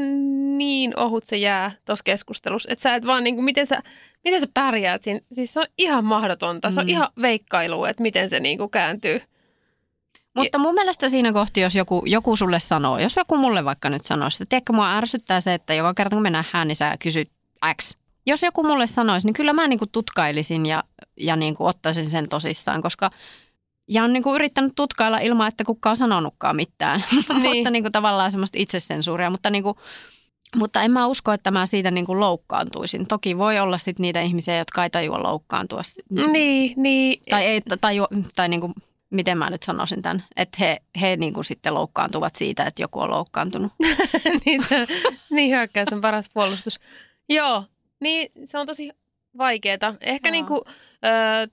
niin 0.57 0.99
ohut 0.99 1.23
se 1.23 1.37
jää 1.37 1.71
tuossa 1.85 2.03
keskustelussa, 2.03 2.69
että 2.71 2.83
sä 2.83 2.95
et 2.95 3.05
vaan 3.05 3.23
niin 3.23 3.35
kuin, 3.35 3.45
miten 3.45 3.65
sä, 3.65 3.81
miten 4.23 4.41
sä 4.41 4.47
pärjäät 4.53 5.03
siinä. 5.03 5.19
Siis 5.31 5.53
se 5.53 5.59
on 5.59 5.65
ihan 5.77 6.05
mahdotonta, 6.05 6.71
se 6.71 6.79
on 6.79 6.85
Mm. 6.85 6.89
ihan 6.89 7.07
veikkailu, 7.21 7.85
että 7.85 8.03
miten 8.03 8.29
se 8.29 8.39
niin 8.39 8.57
kuin 8.57 8.69
kääntyy. 8.69 9.21
Mutta 10.35 10.57
mun 10.57 10.73
mielestä 10.73 11.09
siinä 11.09 11.33
kohti, 11.33 11.61
jos 11.61 11.75
joku, 11.75 12.03
joku 12.05 12.35
sulle 12.35 12.59
sanoo, 12.59 12.99
jos 12.99 13.15
joku 13.15 13.37
mulle 13.37 13.65
vaikka 13.65 13.89
nyt 13.89 14.03
sanoisi, 14.03 14.43
että 14.43 14.49
tiedätkö, 14.49 14.73
mua 14.73 14.95
ärsyttää 14.95 15.41
se, 15.41 15.53
että 15.53 15.73
joka 15.73 15.93
kerta 15.93 16.15
kun 16.15 16.23
me 16.23 16.29
nähdään, 16.29 16.67
niin 16.67 16.75
sä 16.75 16.97
kysyt 16.99 17.31
X. 17.81 17.97
Jos 18.25 18.43
joku 18.43 18.63
mulle 18.63 18.87
sanoisi, 18.87 19.27
niin 19.27 19.33
kyllä 19.33 19.53
mä 19.53 19.67
niin 19.67 19.79
kuin 19.79 19.89
tutkailisin 19.91 20.65
ja, 20.65 20.83
ja 21.17 21.35
niin 21.35 21.55
kuin 21.55 21.67
ottaisin 21.67 22.09
sen 22.09 22.29
tosissaan, 22.29 22.81
koska 22.81 23.11
ja 23.89 24.03
on 24.03 24.13
niin 24.13 24.23
kuin 24.23 24.35
yrittänyt 24.35 24.73
tutkailla 24.75 25.19
ilman, 25.19 25.47
että 25.47 25.63
kukaan 25.63 25.91
on 25.91 25.97
sanonutkaan 25.97 26.55
mitään. 26.55 27.03
Niin. 27.41 27.55
mutta 27.55 27.69
niin 27.69 27.83
kuin 27.83 27.91
tavallaan 27.91 28.31
semmoista 28.31 28.57
itsesensuuria, 28.57 29.29
mutta, 29.29 29.49
niin 29.49 29.63
kuin, 29.63 29.77
mutta 30.55 30.81
en 30.81 30.91
mä 30.91 31.07
usko, 31.07 31.31
että 31.31 31.51
mä 31.51 31.65
siitä 31.65 31.91
niin 31.91 32.05
kuin 32.05 32.19
loukkaantuisin. 32.19 33.07
Toki 33.07 33.37
voi 33.37 33.59
olla 33.59 33.77
sit 33.77 33.99
niitä 33.99 34.21
ihmisiä, 34.21 34.57
jotka 34.57 34.83
ei 34.83 34.89
tajua 34.89 35.23
loukkaantua. 35.23 35.81
Niin, 36.31 36.73
niin. 36.77 37.21
Tai, 37.29 37.45
ei, 37.45 37.61
tajua, 37.81 38.07
tai 38.35 38.49
niin 38.49 38.61
kuin, 38.61 38.73
miten 39.09 39.37
mä 39.37 39.49
nyt 39.49 39.63
sanoisin 39.63 40.01
tämän, 40.01 40.23
että 40.35 40.57
he, 40.59 40.81
he 41.01 41.17
niin 41.17 41.33
kuin 41.33 41.45
sitten 41.45 41.73
loukkaantuvat 41.73 42.35
siitä, 42.35 42.63
että 42.63 42.81
joku 42.81 42.99
on 42.99 43.09
loukkaantunut. 43.09 43.71
niin, 44.45 44.63
se, 44.63 44.87
niin 45.29 45.55
hyökkäys 45.55 45.93
on 45.93 46.01
paras 46.01 46.29
puolustus. 46.33 46.79
Joo, 47.29 47.63
niin 47.99 48.31
se 48.45 48.57
on 48.57 48.65
tosi 48.65 48.91
vaikeaa. 49.37 49.95
Ehkä 50.01 50.29
Joo. 50.29 50.31
niin 50.31 50.45
kuin, 50.45 50.61
ö, 50.67 51.47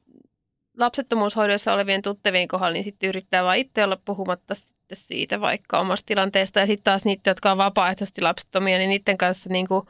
lapsettomuushoidossa 0.79 1.73
olevien 1.73 2.03
tuttavien 2.03 2.49
kohdalla, 2.49 2.73
niin 2.73 2.85
sitten 2.85 3.09
yrittää 3.09 3.45
vaan 3.45 3.59
itse 3.59 3.85
olla 3.85 3.99
puhumatta 4.05 4.55
sitten 4.55 4.97
siitä 4.97 5.41
vaikka 5.41 5.79
omasta 5.79 6.07
tilanteesta. 6.07 6.61
Ja 6.61 6.67
sitten 6.67 6.85
taas 6.85 7.05
niitä, 7.05 7.31
jotka 7.31 7.53
on 7.53 7.59
vapaaehtoisesti 7.59 8.23
lapsettomia, 8.23 8.79
niin 8.79 8.91
niiden 8.91 9.19
kanssa 9.19 9.53
niin 9.53 9.69
kuin 9.69 9.87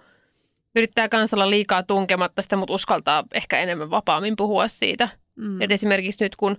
yrittää 0.76 1.08
kansalla 1.08 1.50
liikaa 1.50 1.82
tunkematta 1.82 2.42
sitä, 2.42 2.56
mutta 2.56 2.74
uskaltaa 2.74 3.24
ehkä 3.34 3.58
enemmän 3.58 3.90
vapaammin 3.90 4.36
puhua 4.36 4.68
siitä. 4.68 5.08
Mm. 5.36 5.60
Et 5.62 5.72
esimerkiksi 5.72 6.24
nyt 6.24 6.36
kun 6.36 6.56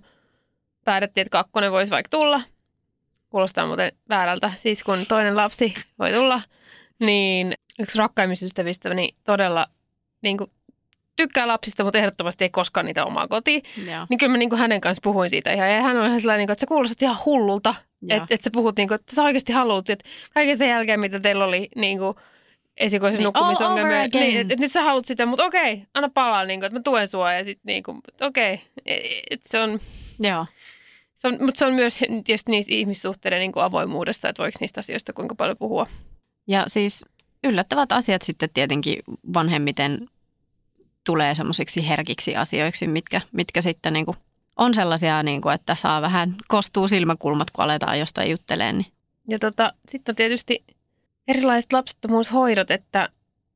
päätettiin, 0.88 1.22
että 1.22 1.38
kakkonen 1.38 1.72
voisi 1.72 1.90
vaikka 1.90 2.08
tulla, 2.18 2.40
kuulostaa 3.30 3.66
muuten 3.66 3.92
väärältä, 4.08 4.52
siis 4.56 4.84
kun 4.84 5.06
toinen 5.08 5.36
lapsi 5.36 5.74
voi 5.98 6.12
tulla, 6.12 6.42
niin 6.98 7.54
yksi 7.78 7.98
rakkaimmista 7.98 8.46
ystävistä 8.46 8.94
niin 8.94 9.14
todella 9.24 9.66
niin 10.22 10.38
kuin, 10.38 10.50
tykkää 11.16 11.48
lapsista, 11.48 11.84
mutta 11.84 11.98
ehdottomasti 11.98 12.44
ei 12.44 12.50
koskaan 12.50 12.86
niitä 12.86 13.04
omaa 13.04 13.28
kotiin. 13.28 13.62
Joo. 13.86 14.06
Niin 14.10 14.18
kyllä 14.18 14.30
mä 14.30 14.38
niin 14.38 14.50
kuin 14.50 14.58
hänen 14.58 14.80
kanssa 14.80 15.00
puhuin 15.04 15.30
siitä 15.30 15.52
ihan. 15.52 15.70
Ja 15.74 15.82
hän 15.82 15.96
oli 15.96 16.06
ihan 16.06 16.20
sellainen, 16.20 16.46
niin 16.46 16.52
että 16.52 16.60
sä 16.60 16.66
kuulostat 16.66 17.02
ihan 17.02 17.16
hullulta. 17.24 17.74
Että 18.10 18.34
et 18.34 18.42
sä 18.42 18.50
puhut, 18.52 18.76
niin 18.76 18.88
kuin, 18.88 18.96
että 19.00 19.14
sä 19.14 19.22
oikeasti 19.22 19.52
haluat. 19.52 19.90
Että 19.90 20.08
kaiken 20.34 20.56
sen 20.56 20.68
jälkeen, 20.68 21.00
mitä 21.00 21.20
teillä 21.20 21.44
oli 21.44 21.68
niin 21.76 21.98
kuin, 21.98 22.14
esikoisen 22.76 23.18
Niin, 23.18 23.24
nukkumisongelmia. 23.24 23.82
all 23.82 23.90
over 23.90 24.06
again. 24.06 24.28
Niin, 24.28 24.40
että 24.40 24.54
et 24.54 24.60
nyt 24.60 24.72
sä 24.72 24.82
haluat 24.82 25.04
sitä, 25.04 25.26
mutta 25.26 25.44
okei, 25.44 25.82
anna 25.94 26.08
palaa, 26.14 26.44
niin 26.44 26.60
kuin, 26.60 26.66
että 26.66 26.78
mä 26.78 26.82
tuen 26.82 27.08
sua. 27.08 27.32
Ja 27.32 27.44
sitten 27.44 27.62
niin 27.64 27.82
kuin, 27.82 28.00
okei, 28.20 28.60
että 29.30 29.48
se 29.48 29.60
on, 29.60 29.78
Joo. 30.20 30.46
Se 31.18 31.28
on, 31.28 31.36
mutta 31.40 31.58
se 31.58 31.66
on 31.66 31.74
myös 31.74 31.98
tietysti 32.24 32.50
niissä 32.50 32.74
ihmissuhteiden 32.74 33.40
niin 33.40 33.52
kuin 33.52 33.62
avoimuudessa, 33.62 34.28
että 34.28 34.42
voiko 34.42 34.58
niistä 34.60 34.80
asioista 34.80 35.12
kuinka 35.12 35.34
paljon 35.34 35.56
puhua. 35.58 35.86
Ja 36.46 36.64
siis 36.66 37.04
yllättävät 37.44 37.92
asiat 37.92 38.22
sitten 38.22 38.50
tietenkin 38.54 39.02
vanhemmiten 39.34 40.08
tulee 41.04 41.34
semmoisiksi 41.34 41.88
herkiksi 41.88 42.36
asioiksi, 42.36 42.86
mitkä, 42.86 43.20
mitkä 43.32 43.62
sitten 43.62 43.92
niin 43.92 44.06
kuin 44.06 44.16
on 44.56 44.74
sellaisia, 44.74 45.22
niin 45.22 45.40
kuin, 45.40 45.54
että 45.54 45.74
saa 45.74 46.02
vähän 46.02 46.36
kostuu 46.48 46.88
silmäkulmat, 46.88 47.50
kun 47.50 47.64
aletaan 47.64 47.98
jostain 47.98 48.30
juttelemaan. 48.30 48.78
Niin. 48.78 48.92
Ja 49.28 49.38
tota, 49.38 49.72
sitten 49.88 50.12
on 50.12 50.16
tietysti 50.16 50.64
erilaiset 51.28 51.72
lapsettomuushoidot, 51.72 52.70
että 52.70 53.08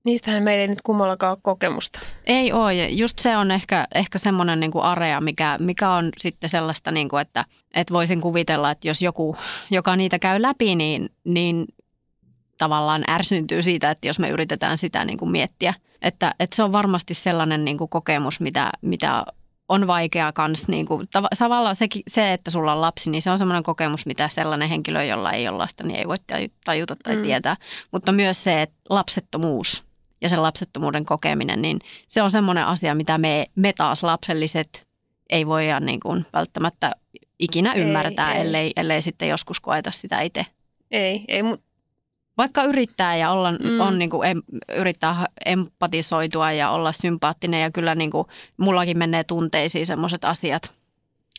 niistähän 0.04 0.42
meillä 0.42 0.62
ei 0.62 0.68
nyt 0.68 0.82
kummallakaan 0.82 1.30
ole 1.30 1.38
kokemusta. 1.42 2.00
Ei 2.26 2.52
ole. 2.52 2.74
Ja 2.74 2.88
just 2.88 3.18
se 3.18 3.36
on 3.36 3.50
ehkä, 3.50 3.86
ehkä 3.94 4.18
semmoinen 4.18 4.60
niin 4.60 4.70
kuin 4.70 4.84
area, 4.84 5.20
mikä, 5.20 5.56
mikä 5.60 5.90
on 5.90 6.10
sitten 6.18 6.50
sellaista, 6.50 6.90
niin 6.90 7.08
kuin, 7.08 7.20
että, 7.20 7.44
että 7.74 7.94
voisin 7.94 8.20
kuvitella, 8.20 8.70
että 8.70 8.88
jos 8.88 9.02
joku, 9.02 9.36
joka 9.70 9.96
niitä 9.96 10.18
käy 10.18 10.42
läpi, 10.42 10.74
niin, 10.74 11.08
niin 11.24 11.64
tavallaan 12.58 13.04
ärsyntyy 13.10 13.62
siitä, 13.62 13.90
että 13.90 14.06
jos 14.06 14.18
me 14.18 14.30
yritetään 14.30 14.78
sitä 14.78 15.04
niin 15.04 15.18
kuin 15.18 15.30
miettiä. 15.30 15.74
Että, 16.02 16.34
että 16.40 16.56
se 16.56 16.62
on 16.62 16.72
varmasti 16.72 17.14
sellainen 17.14 17.64
niin 17.64 17.78
kuin 17.78 17.88
kokemus, 17.90 18.40
mitä, 18.40 18.70
mitä 18.82 19.24
on 19.68 19.86
vaikea 19.86 20.32
kans, 20.32 20.68
niin 20.68 20.86
kuin, 20.86 21.08
tav- 21.18 21.36
tavallaan 21.38 21.76
se, 21.76 21.86
se, 22.08 22.32
että 22.32 22.50
sulla 22.50 22.72
on 22.72 22.80
lapsi, 22.80 23.10
niin 23.10 23.22
se 23.22 23.30
on 23.30 23.38
semmoinen 23.38 23.62
kokemus, 23.62 24.06
mitä 24.06 24.28
sellainen 24.28 24.68
henkilö, 24.68 25.04
jolla 25.04 25.32
ei 25.32 25.48
ole 25.48 25.56
lasta, 25.58 25.84
niin 25.84 25.98
ei 25.98 26.08
voi 26.08 26.16
taju- 26.32 26.54
tajuta 26.64 26.96
tai 27.02 27.16
Mm. 27.16 27.22
tietää. 27.22 27.56
Mutta 27.92 28.12
myös 28.12 28.44
se, 28.44 28.62
että 28.62 28.76
lapsettomuus 28.90 29.84
ja 30.22 30.28
sen 30.28 30.42
lapsettomuuden 30.42 31.04
kokeminen, 31.04 31.62
niin 31.62 31.78
se 32.08 32.22
on 32.22 32.30
semmoinen 32.30 32.66
asia, 32.66 32.94
mitä 32.94 33.18
me, 33.18 33.46
me 33.54 33.72
taas 33.72 34.02
lapselliset 34.02 34.86
ei 35.30 35.46
voida 35.46 35.80
niin 35.80 36.00
kuin 36.00 36.26
välttämättä 36.32 36.92
ikinä 37.38 37.72
Ei, 37.72 37.80
ymmärtää, 37.82 38.34
ei. 38.34 38.40
ellei, 38.40 38.72
ellei 38.76 39.02
sitten 39.02 39.28
joskus 39.28 39.60
koeta 39.60 39.90
sitä 39.90 40.20
itse. 40.20 40.46
Ei, 40.90 41.24
ei, 41.28 41.42
mutta 41.42 41.66
Vaikka 42.38 42.62
yrittää 42.64 43.16
ja 43.16 43.30
olla, 43.30 43.52
Mm. 43.52 43.80
on 43.80 43.98
niin 43.98 44.10
kuin 44.10 44.28
em, 44.28 44.42
yrittää 44.76 45.26
empatisoitua 45.46 46.52
ja 46.52 46.70
olla 46.70 46.92
sympaattinen 46.92 47.62
ja 47.62 47.70
kyllä 47.70 47.94
niin 47.94 48.10
kuin, 48.10 48.26
mullakin 48.56 48.98
menee 48.98 49.24
tunteisiin 49.24 49.86
semmoiset 49.86 50.24
asiat. 50.24 50.72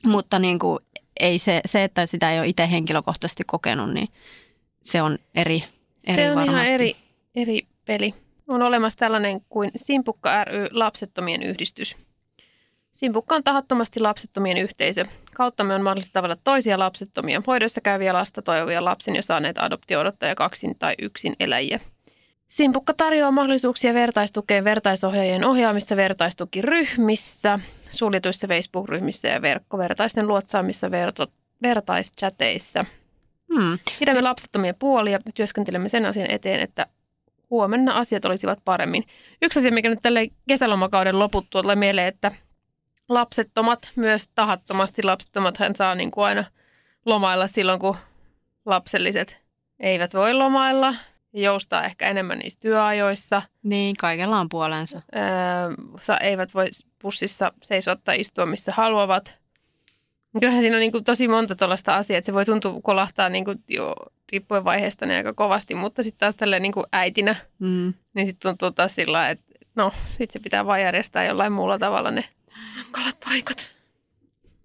Mutta 0.05 0.39
niin 0.39 0.59
kuin, 0.59 0.79
ei 1.19 1.37
se, 1.37 1.61
se, 1.65 1.83
että 1.83 2.05
sitä 2.05 2.31
ei 2.33 2.39
ole 2.39 2.47
itse 2.47 2.71
henkilökohtaisesti 2.71 3.43
kokenut, 3.47 3.93
niin 3.93 4.07
se 4.81 5.01
on 5.01 5.17
eri, 5.35 5.63
eri 6.07 6.15
se 6.15 6.29
on 6.31 6.35
varmasti. 6.35 6.61
ihan 6.63 6.73
eri, 6.73 6.95
eri 7.35 7.61
peli. 7.85 8.13
On 8.47 8.61
olemassa 8.61 8.99
tällainen 8.99 9.41
kuin 9.49 9.71
Simpukka 9.75 10.43
ry, 10.43 10.67
lapsettomien 10.71 11.43
yhdistys. 11.43 11.95
Simpukka 12.91 13.35
on 13.35 13.43
tahattomasti 13.43 13.99
lapsettomien 13.99 14.57
yhteisö. 14.57 15.05
Kauttamme 15.33 15.75
on 15.75 15.81
mahdollista 15.81 16.13
tavata 16.13 16.41
toisia 16.43 16.79
lapsettomia, 16.79 17.41
hoidossa 17.47 17.81
käyviä 17.81 18.13
lasta 18.13 18.41
toivovia 18.41 18.85
lapsen 18.85 19.15
jo 19.15 19.21
saaneet 19.21 19.57
adoptio-odottajia 19.57 20.35
kaksin 20.35 20.75
tai 20.79 20.95
yksin 21.01 21.33
eläjiä. 21.39 21.79
Simpukka 22.47 22.93
tarjoaa 22.93 23.31
mahdollisuuksia 23.31 23.93
vertaistukeen 23.93 24.63
vertaisohjaajien 24.63 25.43
ohjaamissa 25.43 25.95
vertaistukiryhmissä, 25.95 27.59
suljetuissa 27.91 28.47
Facebook-ryhmissä 28.47 29.27
ja 29.27 29.41
verkkovertaisten 29.41 30.27
luotsaamissa 30.27 30.91
verta- 30.91 31.27
vertaischateissa. 31.61 32.85
Hmm. 33.53 33.79
Pidämme 33.99 34.21
lapsettomia 34.21 34.73
puolia 34.73 35.13
ja 35.13 35.31
työskentelemme 35.35 35.89
sen 35.89 36.05
asian 36.05 36.31
eteen, 36.31 36.59
että 36.59 36.87
huomenna 37.53 37.97
asiat 37.97 38.25
olisivat 38.25 38.59
paremmin. 38.65 39.03
Yksi 39.41 39.59
asia, 39.59 39.71
mikä 39.71 39.89
nyt 39.89 39.99
tälle 40.01 40.27
kesälomakauden 40.47 41.19
loputtua 41.19 41.61
tulee 41.61 41.75
mieleen, 41.75 42.07
että 42.07 42.31
lapsettomat, 43.09 43.91
myös 43.95 44.27
tahattomasti 44.27 45.03
lapsettomat, 45.03 45.57
hän 45.57 45.75
saa 45.75 45.95
niin 45.95 46.11
kuin 46.11 46.25
aina 46.25 46.43
lomailla 47.05 47.47
silloin, 47.47 47.79
kun 47.79 47.95
lapselliset 48.65 49.41
eivät 49.79 50.13
voi 50.13 50.33
lomailla. 50.33 50.95
Joustaa 51.33 51.83
ehkä 51.83 52.09
enemmän 52.09 52.39
niissä 52.39 52.59
työajoissa. 52.59 53.41
Niin, 53.63 53.95
kaikella 53.99 54.39
on 54.39 54.49
puolensa. 54.49 55.01
Öö, 55.15 56.15
eivät 56.21 56.53
voi 56.53 56.67
bussissa 57.01 57.53
seisoa 57.63 57.95
tai 57.95 58.19
istua 58.19 58.45
missä 58.45 58.71
haluavat. 58.75 59.42
Kyllähän 60.39 60.61
siinä 60.61 60.75
on 60.75 60.79
niin 60.79 60.91
kuin 60.91 61.03
tosi 61.03 61.27
monta 61.27 61.55
tuollaista 61.55 61.95
asiaa, 61.95 62.17
että 62.17 62.25
se 62.25 62.33
voi 62.33 62.45
tuntua 62.45 62.79
kolahtaa 62.83 63.29
niin 63.29 63.45
kuin, 63.45 63.63
jo, 63.67 63.95
riippuen 64.31 64.63
vaiheesta 64.63 65.05
niin 65.05 65.17
aika 65.17 65.33
kovasti, 65.33 65.75
mutta 65.75 66.03
sitten 66.03 66.19
taas 66.19 66.35
tälleen 66.35 66.61
niin 66.61 66.71
kuin 66.71 66.85
äitinä, 66.91 67.35
Mm. 67.59 67.93
niin 68.13 68.27
sitten 68.27 68.49
tuntuu 68.49 68.71
taas 68.71 68.95
sillä 68.95 69.29
että 69.29 69.45
no, 69.75 69.91
sitten 70.07 70.33
se 70.33 70.39
pitää 70.39 70.65
vaan 70.65 70.81
järjestää 70.81 71.25
jollain 71.25 71.53
muulla 71.53 71.79
tavalla 71.79 72.11
ne 72.11 72.29
hankalat 72.75 73.17
paikat. 73.25 73.71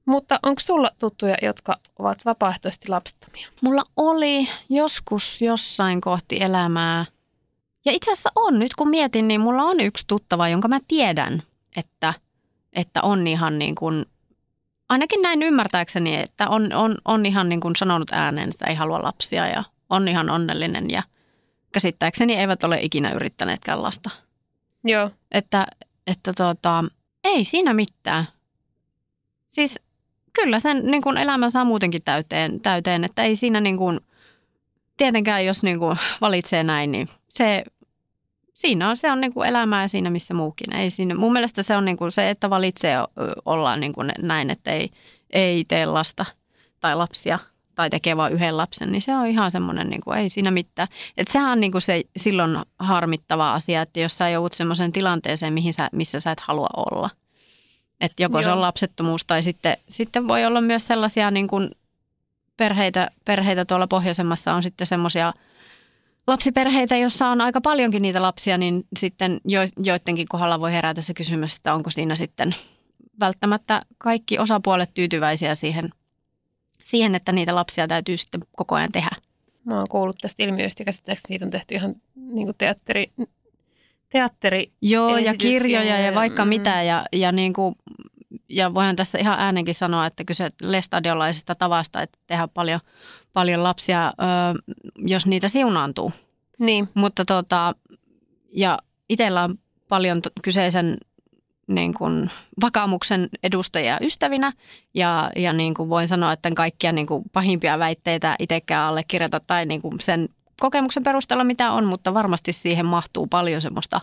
Mutta 0.04 0.38
onko 0.42 0.60
sulla 0.60 0.90
tuttuja, 0.98 1.34
jotka 1.42 1.74
ovat 1.98 2.24
vapaaehtoisesti 2.24 2.88
lapsettomia? 2.88 3.48
Mulla 3.60 3.82
oli 3.96 4.48
joskus 4.68 5.42
jossain 5.42 6.00
kohti 6.00 6.36
elämää. 6.42 7.04
Ja 7.84 7.92
itse 7.92 8.12
asiassa 8.12 8.30
on, 8.36 8.58
nyt 8.58 8.74
kun 8.74 8.88
mietin, 8.90 9.28
niin 9.28 9.40
mulla 9.40 9.62
on 9.62 9.80
yksi 9.80 10.04
tuttava, 10.06 10.48
jonka 10.48 10.68
mä 10.68 10.78
tiedän, 10.88 11.42
että, 11.76 12.14
että 12.72 13.02
on 13.02 13.26
ihan 13.26 13.58
niin 13.58 13.74
kuin, 13.74 14.06
ainakin 14.88 15.22
näin 15.22 15.42
ymmärtääkseni, 15.42 16.16
että 16.16 16.48
on, 16.48 16.72
on, 16.72 16.94
on 17.04 17.26
ihan 17.26 17.48
niin 17.48 17.60
kuin 17.60 17.76
sanonut 17.76 18.12
ääneen, 18.12 18.48
että 18.48 18.66
ei 18.66 18.74
halua 18.74 19.02
lapsia 19.02 19.46
ja 19.46 19.64
on 19.90 20.08
ihan 20.08 20.30
onnellinen 20.30 20.90
ja 20.90 21.02
käsittääkseni 21.72 22.34
eivät 22.34 22.64
ole 22.64 22.78
ikinä 22.82 23.12
yrittäneetkään 23.12 23.82
lasta. 23.82 24.10
Joo, 24.84 25.10
Että, 25.30 25.66
että 26.06 26.32
tota, 26.32 26.84
ei 27.24 27.44
siinä 27.44 27.74
mitään. 27.74 28.24
Siis 29.48 29.80
kyllä 30.32 30.60
sen 30.60 30.86
niin 30.86 31.02
kuin 31.02 31.18
elämä 31.18 31.50
saa 31.50 31.64
muutenkin 31.64 32.02
täyteen, 32.02 32.60
täyteen, 32.60 33.04
että 33.04 33.22
ei 33.22 33.36
siinä 33.36 33.60
niin 33.60 33.76
kuin, 33.76 34.00
tietenkään 34.96 35.46
jos 35.46 35.62
niin 35.62 35.78
kuin 35.78 35.96
valitsee 36.20 36.64
näin, 36.64 36.92
niin 36.92 37.08
se, 37.28 37.64
siinä 38.58 38.90
on, 38.90 38.96
se 38.96 39.12
on 39.12 39.20
niin 39.20 39.34
kuin 39.34 39.48
elämää 39.48 39.88
siinä 39.88 40.10
missä 40.10 40.34
muukin. 40.34 40.74
Ei 40.74 40.90
siinä, 40.90 41.14
mun 41.14 41.32
mielestä 41.32 41.62
se 41.62 41.76
on 41.76 41.84
niin 41.84 41.96
kuin 41.96 42.12
se, 42.12 42.30
että 42.30 42.50
valitsee 42.50 42.96
olla 43.44 43.76
niin 43.76 43.92
kuin 43.92 44.12
näin, 44.18 44.50
että 44.50 44.70
ei, 44.72 44.90
ei 45.30 45.64
tee 45.64 45.86
lasta 45.86 46.24
tai 46.80 46.96
lapsia 46.96 47.38
tai 47.74 47.90
tekee 47.90 48.16
vain 48.16 48.32
yhden 48.32 48.56
lapsen, 48.56 48.92
niin 48.92 49.02
se 49.02 49.16
on 49.16 49.26
ihan 49.26 49.50
semmoinen, 49.50 49.90
niin 49.90 50.00
kuin, 50.00 50.18
ei 50.18 50.30
siinä 50.30 50.50
mitään. 50.50 50.88
Että 51.16 51.32
sehän 51.32 51.52
on 51.52 51.60
niin 51.60 51.72
kuin 51.72 51.82
se 51.82 52.02
silloin 52.16 52.58
harmittava 52.78 53.54
asia, 53.54 53.82
että 53.82 54.00
jos 54.00 54.18
sä 54.18 54.28
joudut 54.28 54.52
semmoiseen 54.52 54.92
tilanteeseen, 54.92 55.52
mihin 55.52 55.72
sä, 55.72 55.88
missä 55.92 56.20
sä 56.20 56.30
et 56.30 56.40
halua 56.40 56.68
olla. 56.76 57.10
Että 58.00 58.22
joko 58.22 58.36
Joo. 58.36 58.42
se 58.42 58.50
on 58.50 58.60
lapsettomuus 58.60 59.24
tai 59.24 59.42
sitten, 59.42 59.76
sitten 59.88 60.28
voi 60.28 60.44
olla 60.44 60.60
myös 60.60 60.86
sellaisia 60.86 61.30
niin 61.30 61.48
kuin 61.48 61.70
perheitä, 62.56 63.10
perheitä 63.24 63.64
tuolla 63.64 63.86
pohjoisemmassa 63.86 64.54
on 64.54 64.62
sitten 64.62 64.86
semmoisia 64.86 65.32
lapsiperheitä, 66.28 66.96
jossa 66.96 67.28
on 67.28 67.40
aika 67.40 67.60
paljonkin 67.60 68.02
niitä 68.02 68.22
lapsia, 68.22 68.58
niin 68.58 68.84
sitten 68.98 69.40
jo, 69.44 69.60
joidenkin 69.82 70.28
kohdalla 70.28 70.60
voi 70.60 70.72
herätä 70.72 71.02
se 71.02 71.14
kysymys, 71.14 71.56
että 71.56 71.74
onko 71.74 71.90
siinä 71.90 72.16
sitten 72.16 72.54
välttämättä 73.20 73.82
kaikki 73.98 74.38
osapuolet 74.38 74.90
tyytyväisiä 74.94 75.54
siihen, 75.54 75.90
siihen 76.84 77.14
että 77.14 77.32
niitä 77.32 77.54
lapsia 77.54 77.88
täytyy 77.88 78.16
sitten 78.16 78.40
koko 78.56 78.74
ajan 78.74 78.92
tehdä. 78.92 79.10
mä 79.64 79.78
oon 79.78 79.86
kuullut 79.90 80.18
tästä 80.20 80.42
ilmiöstä 80.42 80.80
ja 80.80 80.84
käsittääkseni 80.84 81.28
siitä 81.28 81.44
on 81.44 81.50
tehty 81.50 81.74
ihan 81.74 81.94
niin 82.16 82.46
kuin 82.46 82.56
teatteri, 82.58 83.12
teatteri 84.08 84.72
Joo, 84.82 85.18
ja 85.18 85.34
kirjoja 85.34 85.98
ja 85.98 86.14
vaikka 86.14 86.44
mm. 86.44 86.48
mitä. 86.48 86.82
Ja, 86.82 87.06
ja, 87.12 87.32
niin 87.32 87.52
kuin, 87.52 87.74
ja 88.48 88.74
voihan 88.74 88.96
tässä 88.96 89.18
ihan 89.18 89.38
äänenkin 89.38 89.74
sanoa, 89.74 90.06
että 90.06 90.24
kyse 90.24 90.50
lestadiolaisesta 90.62 91.54
tavasta, 91.54 92.02
että 92.02 92.18
tehdä 92.26 92.48
paljon, 92.48 92.80
paljon 93.38 93.62
lapsia, 93.62 94.06
ö, 94.06 94.74
jos 94.96 95.26
niitä 95.26 95.48
siunaantuu. 95.48 96.12
Niin, 96.58 96.88
Mutta 96.94 97.24
tota, 97.24 97.74
ja 98.52 98.78
itsellä 99.08 99.44
on 99.44 99.58
paljon 99.88 100.22
t- 100.22 100.32
kyseisen 100.42 100.96
niin 101.66 101.94
kuin, 101.94 102.30
vakaumuksen 102.60 103.28
edustajia 103.42 103.98
ystävinä. 104.02 104.52
Ja, 104.94 105.30
ja 105.36 105.52
niin 105.52 105.74
kuin 105.74 105.88
voin 105.88 106.08
sanoa, 106.08 106.32
että 106.32 106.48
en 106.48 106.54
kaikkia 106.54 106.92
niin 106.92 107.06
kuin 107.06 107.24
pahimpia 107.32 107.78
väitteitä 107.78 108.36
itsekään 108.38 108.88
allekirjoita 108.88 109.40
tai 109.46 109.66
niin 109.66 109.82
kuin 109.82 110.00
sen 110.00 110.28
kokemuksen 110.60 111.02
perusteella 111.02 111.44
mitä 111.44 111.72
on, 111.72 111.84
mutta 111.84 112.14
varmasti 112.14 112.52
siihen 112.52 112.86
mahtuu 112.86 113.26
paljon 113.26 113.62
semmoista, 113.62 114.00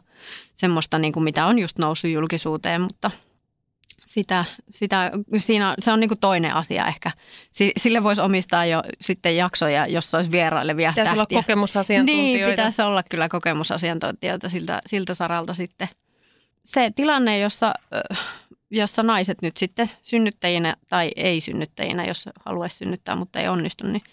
semmoista 0.56 1.00
niin 1.00 1.14
kuin 1.14 1.24
mitä 1.24 1.46
on 1.46 1.60
just 1.60 1.78
noussut 1.78 2.12
julkisuuteen, 2.12 2.82
mutta 2.82 3.12
sitä, 4.06 4.46
sitä, 4.70 5.12
siinä, 5.38 5.76
se 5.80 5.92
on 5.92 6.00
niin 6.00 6.08
kuin 6.08 6.20
toinen 6.20 6.54
asia 6.54 6.88
ehkä. 6.88 7.12
Sille 7.78 8.04
voisi 8.04 8.22
omistaa 8.22 8.66
jo 8.66 8.84
sitten 9.02 9.38
jaksoja, 9.38 9.88
jos 9.88 10.16
olisi 10.16 10.32
vierailevia 10.32 10.90
pitäisi 10.92 11.16
tähtiä. 11.16 11.38
olla 11.38 11.44
kokemusasiantuntijoita. 11.44 12.38
Niin, 12.38 12.50
pitäisi 12.50 12.82
olla 12.82 13.04
kyllä 13.04 13.30
kokemusasiantuntijoita 13.30 14.50
siltä, 14.50 14.80
siltä 14.86 15.14
saralta 15.14 15.54
sitten. 15.54 15.88
Se 16.66 16.92
tilanne, 16.96 17.40
jossa, 17.40 17.74
jossa 18.72 19.04
naiset 19.04 19.42
nyt 19.42 19.58
sitten 19.58 19.92
synnyttäjinä 20.02 20.76
tai 20.90 21.12
ei 21.16 21.42
synnyttäjinä, 21.42 22.06
jos 22.06 22.30
haluaisi 22.46 22.78
synnyttää, 22.78 23.16
mutta 23.16 23.40
ei 23.40 23.48
onnistu, 23.48 23.88
niin, 23.88 24.04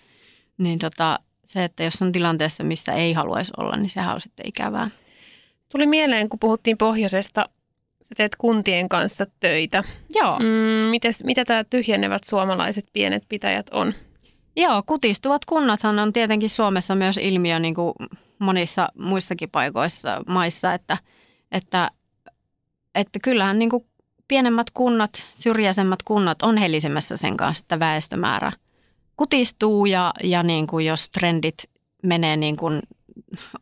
niin 0.59 0.79
tota, 0.79 1.19
se, 1.45 1.65
että 1.65 1.85
jos 1.85 2.03
on 2.03 2.13
tilanteessa, 2.13 2.65
missä 2.65 2.93
ei 2.93 3.13
haluaisi 3.13 3.53
olla, 3.57 3.77
niin 3.77 3.91
sehän 3.91 4.15
on 4.15 4.21
sitten 4.21 4.49
ikävää. 4.49 4.91
Tuli 5.73 5.87
mieleen, 5.87 6.29
kun 6.29 6.39
puhuttiin 6.39 6.79
pohjoisesta, 6.79 7.45
sä 8.03 8.15
teet 8.17 8.37
kuntien 8.37 8.89
kanssa 8.89 9.27
töitä. 9.41 9.83
Joo. 10.15 10.39
Mm, 10.39 10.89
mites, 10.89 11.25
mitä 11.25 11.45
tämä 11.45 11.65
tyhjenevät 11.65 12.25
suomalaiset 12.25 12.85
pienet 12.93 13.23
pitäjät 13.29 13.67
on? 13.71 13.93
Joo, 14.57 14.83
kutistuvat 14.87 15.45
kunnathan 15.45 15.99
on 15.99 16.13
tietenkin 16.13 16.51
Suomessa 16.51 16.95
myös 16.95 17.17
ilmiö 17.17 17.59
niin 17.59 17.75
kuin 17.75 17.93
monissa 18.39 18.89
muissakin 18.99 19.51
paikoissa, 19.51 20.23
maissa, 20.27 20.75
että, 20.75 20.99
että, 21.53 21.91
että 22.95 23.19
kyllähän 23.23 23.59
niin 23.59 23.71
kuin 23.71 23.87
pienemmät 24.29 24.67
kunnat, 24.75 25.27
syrjäisemmät 25.35 26.03
kunnat 26.03 26.43
on 26.43 26.57
helisemässä 26.57 27.17
sen 27.17 27.37
kanssa, 27.37 27.65
että 27.65 27.81
väestömäärä 27.81 28.53
kutistuu 29.17 29.87
ja, 29.87 30.13
ja 30.25 30.43
niin 30.43 30.67
kuin 30.67 30.87
jos 30.87 31.11
trendit 31.11 31.55
menee 32.03 32.37
niin 32.37 32.57
kuin 32.57 32.83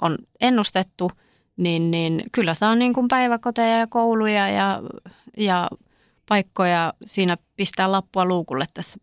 on 0.02 0.18
ennustettu, 0.40 1.10
niin, 1.60 1.90
niin 1.90 2.22
kyllä 2.32 2.54
saa 2.54 2.74
niin 2.74 2.92
kuin 2.92 3.08
päiväkoteja 3.08 3.78
ja 3.78 3.86
kouluja 3.86 4.48
ja, 4.48 4.82
ja 5.36 5.68
paikkoja 6.28 6.92
siinä 7.06 7.36
pistää 7.56 7.92
lappua 7.92 8.24
luukulle 8.24 8.66
tässä 8.74 8.98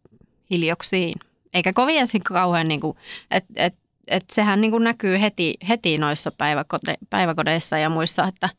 hiljoksiin. 0.52 1.20
Eikä 1.54 1.74
kovin 1.74 1.98
ensin 1.98 2.24
kauhean, 2.24 2.68
niin 2.68 2.82
että 3.32 3.54
et, 3.56 3.76
et 4.08 4.26
sehän 4.32 4.62
niin 4.62 4.72
kuin 4.72 4.84
näkyy 4.84 5.22
heti, 5.22 5.54
heti 5.70 5.98
noissa 5.98 6.32
päiväkode, 6.32 6.98
päiväkodeissa 7.10 7.78
ja 7.78 7.90
muissa, 7.90 8.28
että, 8.28 8.50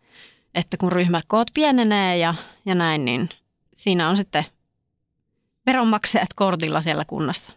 että 0.54 0.76
kun 0.76 0.92
ryhmäkoot 0.92 1.48
pienenee 1.54 2.18
ja, 2.18 2.34
ja 2.66 2.74
näin, 2.74 3.04
niin 3.04 3.28
siinä 3.76 4.08
on 4.08 4.16
sitten 4.16 4.44
veronmaksajat 5.66 6.34
kortilla 6.34 6.80
siellä 6.80 7.04
kunnassa. 7.04 7.52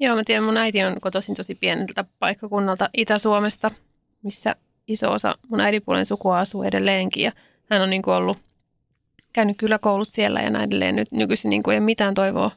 Joo, 0.00 0.16
mä 0.16 0.22
tiedän, 0.24 0.44
mun 0.44 0.56
äiti 0.56 0.84
on 0.84 1.00
kotoisin 1.00 1.34
tosi 1.34 1.54
pieneltä 1.54 2.04
paikkakunnalta 2.18 2.88
Itä-Suomesta, 2.96 3.70
missä 4.22 4.56
iso 4.88 5.12
osa 5.12 5.34
mun 5.48 5.60
äidipuolen 5.60 6.06
sukua 6.06 6.38
asuu 6.38 6.62
edelleenkin 6.62 7.22
ja 7.22 7.32
hän 7.70 7.82
on 7.82 7.90
niin 7.90 8.02
kuin 8.02 8.14
ollut 8.14 8.38
käynyt 9.32 9.56
kyllä 9.56 9.78
koulut 9.78 10.08
siellä 10.10 10.40
ja 10.40 10.50
näin 10.50 10.66
edelleen. 10.66 10.96
Nyt 10.96 11.12
nykyisin 11.12 11.50
niin 11.50 11.62
kuin 11.62 11.74
ei 11.74 11.80
mitään 11.80 12.14
toivoa, 12.14 12.50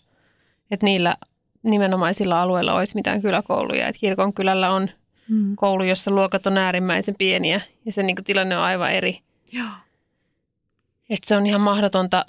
että 0.71 0.85
niillä 0.85 1.15
nimenomaisilla 1.63 2.41
alueilla 2.41 2.73
olisi 2.73 2.95
mitään 2.95 3.21
kyläkouluja. 3.21 3.87
Että 3.87 3.99
kirkon 3.99 4.33
kylällä 4.33 4.71
on 4.71 4.89
mm. 5.29 5.55
koulu, 5.55 5.83
jossa 5.83 6.11
luokat 6.11 6.45
on 6.45 6.57
äärimmäisen 6.57 7.15
pieniä 7.17 7.61
ja 7.85 7.93
se 7.93 8.03
niin 8.03 8.15
kuin 8.15 8.25
tilanne 8.25 8.57
on 8.57 8.63
aivan 8.63 8.91
eri. 8.91 9.19
Joo. 9.51 9.69
Että 11.09 11.27
se 11.27 11.37
on 11.37 11.45
ihan 11.45 11.61
mahdotonta, 11.61 12.25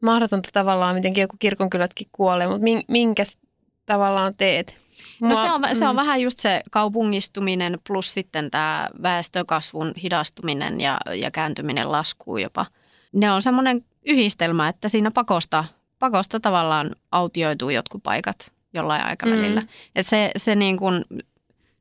mahdotonta 0.00 0.48
tavallaan, 0.52 0.94
miten 0.94 1.12
joku 1.16 1.36
kirkonkylätkin 1.38 2.08
kuolee, 2.12 2.46
mutta 2.46 2.66
minkäs 2.88 3.38
tavallaan 3.86 4.34
teet? 4.34 4.83
Mua, 5.20 5.28
no 5.28 5.40
se 5.40 5.52
on, 5.52 5.76
se 5.76 5.86
on 5.86 5.94
mm. 5.94 6.00
vähän 6.00 6.20
just 6.20 6.38
se 6.38 6.62
kaupungistuminen 6.70 7.78
plus 7.86 8.14
sitten 8.14 8.50
tämä 8.50 8.88
väestökasvun 9.02 9.92
hidastuminen 10.02 10.80
ja, 10.80 10.98
ja 11.14 11.30
kääntyminen 11.30 11.92
laskuun 11.92 12.42
jopa. 12.42 12.66
Ne 13.12 13.32
on 13.32 13.42
semmoinen 13.42 13.84
yhdistelmä, 14.06 14.68
että 14.68 14.88
siinä 14.88 15.10
pakosta, 15.10 15.64
pakosta 15.98 16.40
tavallaan 16.40 16.90
autioituu 17.12 17.70
jotkut 17.70 18.02
paikat 18.02 18.52
jollain 18.74 19.04
aikavälillä. 19.06 19.60
Mm. 19.60 19.68
Et 19.94 20.06
se, 20.06 20.30
se 20.36 20.54
niin 20.54 20.76
kuin, 20.76 21.04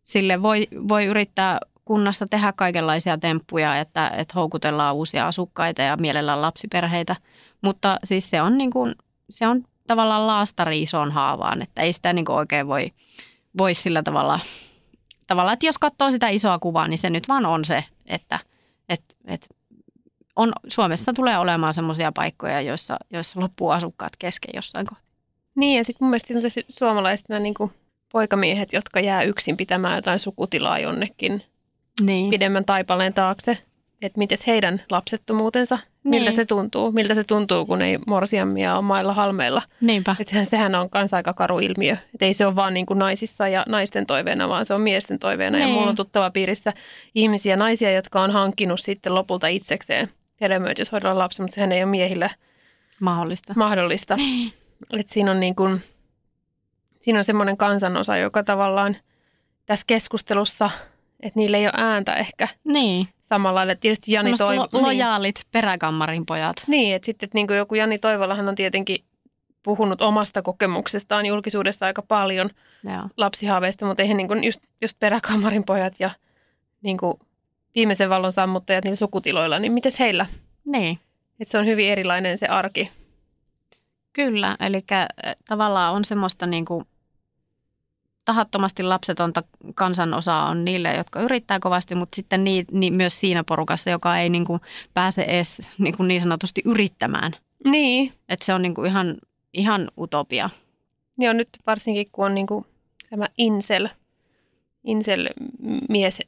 sille 0.04 0.42
voi, 0.42 0.68
voi 0.88 1.06
yrittää 1.06 1.60
kunnasta 1.86 2.26
tehdä 2.28 2.54
kaikenlaisia 2.56 3.18
temppuja, 3.18 3.78
että, 3.80 4.12
että 4.18 4.34
houkutellaan 4.36 4.96
uusia 4.96 5.28
asukkaita 5.28 5.82
ja 5.82 5.98
mielellään 5.98 6.42
lapsiperheitä. 6.42 7.16
Mutta 7.62 8.00
siis 8.04 8.30
se 8.30 8.42
on, 8.42 8.58
niin 8.58 8.72
kuin, 8.72 8.96
se 9.30 9.48
on 9.48 9.64
tavallaan 9.88 10.28
laastari 10.28 10.82
isoon 10.82 11.12
haavaan, 11.12 11.62
että 11.62 11.82
ei 11.82 11.94
sitä 11.94 12.14
niin 12.14 12.32
oikein 12.32 12.68
voi, 12.68 12.92
voi 13.58 13.74
sillä 13.74 14.04
tavalla, 14.04 14.40
tavalla, 15.28 15.54
että 15.54 15.66
jos 15.66 15.78
katsoo 15.78 16.12
sitä 16.12 16.30
isoa 16.30 16.60
kuvaa, 16.60 16.88
niin 16.88 17.00
se 17.00 17.10
nyt 17.10 17.28
vaan 17.28 17.46
on 17.46 17.66
se, 17.66 17.84
että 18.06 18.40
et, 18.90 19.04
et 19.26 19.48
on, 20.36 20.54
Suomessa 20.68 21.14
tulee 21.14 21.38
olemaan 21.38 21.74
sellaisia 21.74 22.12
paikkoja, 22.12 22.62
joissa, 22.62 22.98
joissa 23.12 23.40
loppuu 23.40 23.70
asukkaat 23.70 24.16
kesken 24.20 24.52
jossain 24.56 24.86
kohtaa. 24.86 25.14
Niin 25.56 25.78
ja 25.78 25.86
sitten 25.86 26.06
mun 26.06 26.10
mielestä 26.10 26.62
suomalaiset 26.70 27.30
nämä 27.30 27.40
niin 27.40 27.56
poikamiehet, 28.12 28.74
jotka 28.74 29.00
jää 29.00 29.22
yksin 29.24 29.58
pitämään 29.58 29.96
jotain 29.96 30.20
sukutilaa 30.20 30.80
jonnekin 30.80 31.44
niin. 32.02 32.30
pidemmän 32.30 32.66
taipaleen 32.66 33.14
taakse– 33.14 33.58
että 34.04 34.18
miten 34.18 34.38
heidän 34.48 34.82
lapsettomuutensa, 34.90 35.76
niin. 35.76 36.10
miltä 36.10 36.32
se 36.32 36.46
tuntuu, 36.46 36.92
miltä 36.92 37.16
se 37.16 37.24
tuntuu, 37.24 37.66
kun 37.66 37.82
ei 37.82 38.00
morsiammia 38.08 38.76
ole 38.76 38.82
mailla 38.82 39.14
halmeilla. 39.14 39.62
Niinpä. 39.82 40.16
Että 40.20 40.46
sehän 40.46 40.76
on 40.76 40.90
myös 40.96 41.14
aika 41.14 41.34
karu 41.34 41.60
ilmiö. 41.60 41.94
Että 42.14 42.26
ei 42.26 42.34
se 42.34 42.46
ole 42.46 42.56
vaan 42.56 42.74
niin 42.74 42.86
kuin 42.86 43.00
naisissa 43.00 43.48
ja 43.48 43.66
naisten 43.68 44.06
toiveena, 44.06 44.50
vaan 44.50 44.66
se 44.66 44.74
on 44.74 44.82
miesten 44.82 45.20
toiveena. 45.20 45.58
Niin. 45.58 45.70
Ja 45.70 45.74
mulla 45.74 45.90
on 45.90 45.96
tuttava 45.96 46.32
piirissä 46.32 46.74
ihmisiä, 47.16 47.56
naisia, 47.56 47.92
jotka 47.92 48.22
on 48.22 48.32
hankkinut 48.32 48.80
sitten 48.80 49.16
lopulta 49.16 49.48
itsekseen 49.48 50.10
hedelmöityshoidolla 50.42 51.20
lapsi, 51.20 51.42
mutta 51.42 51.56
sehän 51.56 51.72
ei 51.72 51.84
ole 51.84 51.92
miehillä 51.92 52.30
mahdollista. 53.02 53.54
mahdollista. 53.56 54.16
Niin. 54.16 54.54
Että 55.00 55.14
siinä 55.14 55.32
on 55.32 55.40
niin 55.40 55.56
kuin, 55.56 55.82
siinä 57.02 57.20
on 57.20 57.24
semmoinen 57.24 57.58
kansanosa, 57.58 58.18
joka 58.18 58.44
tavallaan 58.44 58.96
tässä 59.66 59.84
keskustelussa, 59.88 60.70
että 61.20 61.40
niillä 61.40 61.58
ei 61.58 61.66
ole 61.66 61.74
ääntä 61.78 62.16
ehkä. 62.16 62.48
Niin 62.64 63.08
samalla 63.26 63.56
lailla. 63.56 63.76
Tietysti 63.76 64.12
Jani 64.12 64.34
Toivo... 64.38 64.62
Lo- 64.62 64.68
niin. 64.74 64.84
lojaalit 64.84 65.36
niin. 65.36 65.52
peräkammarin 65.52 66.26
pojat. 66.26 66.56
Niin, 66.68 66.96
että 66.96 67.06
sitten 67.06 67.28
että 67.28 67.38
niin 67.38 67.48
kuin 67.48 67.58
joku 67.58 67.76
Jani 67.76 68.00
Toivolahan 68.00 68.50
on 68.50 68.56
tietenkin 68.56 69.06
puhunut 69.64 70.02
omasta 70.02 70.42
kokemuksestaan 70.42 71.26
julkisuudessa 71.26 71.86
aika 71.86 72.02
paljon 72.02 72.50
Joo. 72.84 73.10
lapsihaaveista, 73.18 73.86
mutta 73.86 74.04
eihän 74.04 74.18
niin 74.18 74.28
kuin 74.28 74.44
just, 74.44 74.62
just 74.82 75.00
peräkammarin 75.00 75.64
pojat 75.64 75.94
ja 76.00 76.10
niin 76.82 76.98
kuin 76.98 77.20
viimeisen 77.76 78.10
vallon 78.10 78.34
sammuttajat 78.34 78.84
niillä 78.84 78.96
sukutiloilla, 78.96 79.60
niin 79.60 79.72
miten 79.72 79.92
heillä? 80.00 80.26
Niin. 80.66 81.00
Että 81.40 81.52
se 81.52 81.58
on 81.58 81.66
hyvin 81.66 81.92
erilainen 81.92 82.38
se 82.38 82.48
arki. 82.48 82.92
Kyllä, 84.14 84.58
eli 84.60 84.84
tavallaan 85.48 85.96
on 85.96 86.06
semmoista 86.06 86.48
niin 86.48 86.66
kuin 86.66 86.86
tahattomasti 88.26 88.84
lapsetonta 88.84 89.44
kansanosaa 89.76 90.50
on 90.50 90.66
niille, 90.66 90.96
jotka 90.96 91.22
yrittää 91.22 91.60
kovasti, 91.60 91.96
mutta 91.96 92.16
sitten 92.16 92.44
niin, 92.44 92.66
niin 92.72 92.94
myös 92.94 93.20
siinä 93.20 93.44
porukassa, 93.44 93.90
joka 93.90 94.18
ei 94.18 94.30
niin 94.30 94.46
kuin 94.46 94.62
pääse 94.94 95.22
edes 95.22 95.62
niin, 95.78 95.98
kuin 95.98 96.08
niin 96.08 96.22
sanotusti 96.22 96.62
yrittämään. 96.66 97.32
Niin. 97.70 98.14
Että 98.30 98.46
se 98.46 98.54
on 98.54 98.62
niin 98.62 98.74
kuin 98.74 98.88
ihan, 98.88 99.16
ihan 99.54 99.92
utopia. 99.98 100.50
Joo, 101.18 101.34
nyt 101.34 101.50
varsinkin 101.68 102.08
kun 102.12 102.26
on 102.26 102.36
niin 102.36 102.48
kuin 102.48 102.66
tämä 103.10 103.28
incel, 103.38 103.90
incel 104.84 105.30
mies 105.90 106.20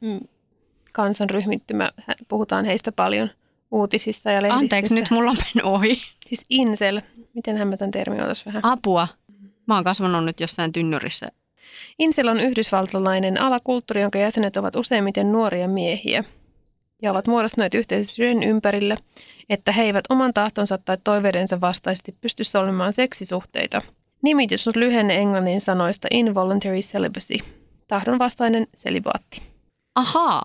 kansanryhmittymä, 0.92 1.90
puhutaan 2.28 2.64
heistä 2.64 2.92
paljon 2.92 3.30
uutisissa 3.70 4.30
ja 4.30 4.42
lehdistissä. 4.42 4.64
Anteeksi, 4.64 4.94
nyt 4.94 5.10
mulla 5.10 5.30
on 5.30 5.36
mennyt 5.36 5.72
ohi. 5.72 5.98
Siis 6.26 6.46
incel, 6.48 7.00
miten 7.34 7.68
mä 7.68 7.76
tämän 7.76 7.90
termin 7.90 8.20
vähän? 8.46 8.64
Apua. 8.64 9.08
Mä 9.66 9.74
oon 9.74 9.84
kasvanut 9.84 10.24
nyt 10.24 10.40
jossain 10.40 10.72
tynnyrissä 10.72 11.28
Insel 11.98 12.28
on 12.28 12.40
yhdysvaltalainen 12.40 13.40
alakulttuuri, 13.40 14.00
jonka 14.00 14.18
jäsenet 14.18 14.56
ovat 14.56 14.76
useimmiten 14.76 15.32
nuoria 15.32 15.68
miehiä 15.68 16.24
ja 17.02 17.10
ovat 17.10 17.26
muodostuneet 17.26 17.74
yhteisöjen 17.74 18.42
ympärille, 18.42 18.96
että 19.48 19.72
he 19.72 19.82
eivät 19.82 20.04
oman 20.08 20.34
tahtonsa 20.34 20.78
tai 20.78 20.98
toiveidensa 21.04 21.60
vastaisesti 21.60 22.16
pysty 22.20 22.44
solmimaan 22.44 22.92
seksisuhteita. 22.92 23.82
Nimitys 24.22 24.68
on 24.68 24.74
lyhenne 24.76 25.16
englannin 25.16 25.60
sanoista 25.60 26.08
involuntary 26.10 26.80
celibacy, 26.80 27.38
tahdonvastainen 27.88 28.66
selibaatti. 28.74 29.42
Ahaa. 29.94 30.42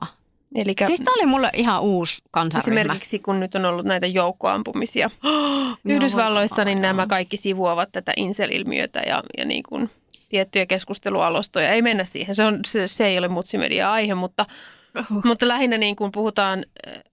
Elikkä, 0.56 0.86
siis 0.86 1.00
tämä 1.00 1.14
oli 1.14 1.26
mulle 1.26 1.50
ihan 1.54 1.82
uusi 1.82 2.22
kansanryhmä. 2.32 2.82
Esimerkiksi 2.82 3.20
kun 3.20 3.40
nyt 3.40 3.56
on 3.56 3.66
ollut 3.66 3.86
näitä 3.86 4.08
joukkoampumisia 4.08 5.10
Yhdysvalloissa, 5.86 6.66
niin 6.66 6.82
nämä 6.82 7.08
kaikki 7.08 7.38
sivuavat 7.38 7.90
tätä 7.92 8.14
incel-ilmiötä 8.18 9.00
ja, 9.00 9.24
ja 9.38 9.46
niin 9.46 9.64
kuin 9.64 9.90
tiettyjä 10.32 10.66
keskustelualostoja. 10.66 11.70
Ei 11.70 11.82
mennä 11.82 12.06
siihen, 12.06 12.36
se, 12.36 12.44
on, 12.44 12.60
se, 12.66 12.88
se 12.88 13.08
ei 13.08 13.18
ole 13.18 13.28
mutsimedia-aihe, 13.28 14.16
mutta, 14.16 14.46
uh. 15.00 15.24
mutta 15.24 15.48
lähinnä 15.48 15.78
niin 15.78 15.96
kuin 15.96 16.12
puhutaan 16.12 16.66
äh, 16.88 17.04